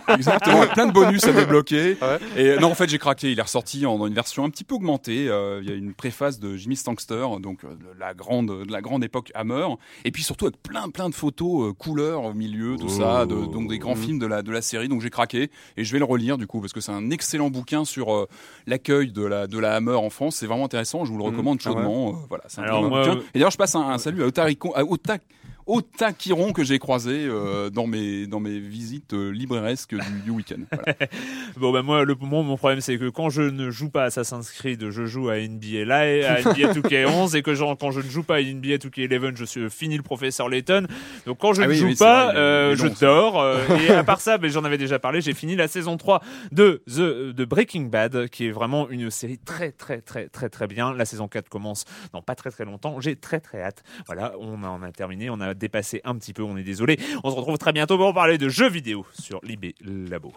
[0.10, 1.98] Exactement, avec plein de bonus à débloquer.
[2.38, 3.32] Et euh, non, en fait, j'ai craqué.
[3.32, 5.28] Il est ressorti en, dans une version un petit peu augmentée.
[5.30, 8.72] Euh, il y a une préface de Jimmy Stankster, donc euh, de la grande, de
[8.72, 9.66] la grande époque Hammer.
[10.06, 13.36] Et puis surtout avec plein, plein de photos euh, couleurs au milieu, tout ça, de,
[13.46, 14.88] donc des grands films de la, de la série.
[14.88, 17.50] Donc j'ai craqué et je vais le relire du coup parce que c'est un excellent
[17.50, 18.28] bouquin sur euh,
[18.68, 20.36] l'accueil de la, de la Hammer en France.
[20.38, 21.06] C'est vraiment intéressant.
[21.06, 21.76] Je vous le recommande Ah ouais.
[21.76, 22.10] chaudement.
[22.10, 23.18] Euh, voilà, c'est un Alors moi, bouquin.
[23.18, 25.18] euh, Et d'ailleurs, je passe un, un salut à Otaricon, à Ota-
[25.66, 30.32] au taquiron que j'ai croisé euh, dans mes dans mes visites euh, librairesques du, du
[30.32, 30.62] week-end.
[30.72, 30.94] Voilà.
[31.58, 34.06] Bon bah moi le moi, mon problème c'est que quand je ne joue pas à
[34.06, 38.00] Assassin's Creed, je joue à NBA Live, à NBA 2K11 et que genre, quand je
[38.00, 40.88] ne joue pas à NBA 2K11, je suis fini le professeur Layton.
[41.26, 43.92] Donc quand je Ah ne oui, joue oui, pas, vrai, euh, je dors euh, et
[43.92, 47.34] à part ça, mais j'en avais déjà parlé, j'ai fini la saison 3 de The
[47.34, 50.94] de Breaking Bad qui est vraiment une série très très très très très bien.
[50.94, 53.00] La saison 4 commence dans pas très très longtemps.
[53.00, 53.84] J'ai très très hâte.
[54.08, 57.00] Voilà, on en a terminé, on a dépassé un petit peu, on est désolé.
[57.24, 60.34] On se retrouve très bientôt pour parler de jeux vidéo sur Libé Labo.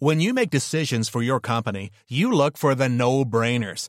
[0.00, 3.88] When you make decisions for your company, you look for the no-brainers.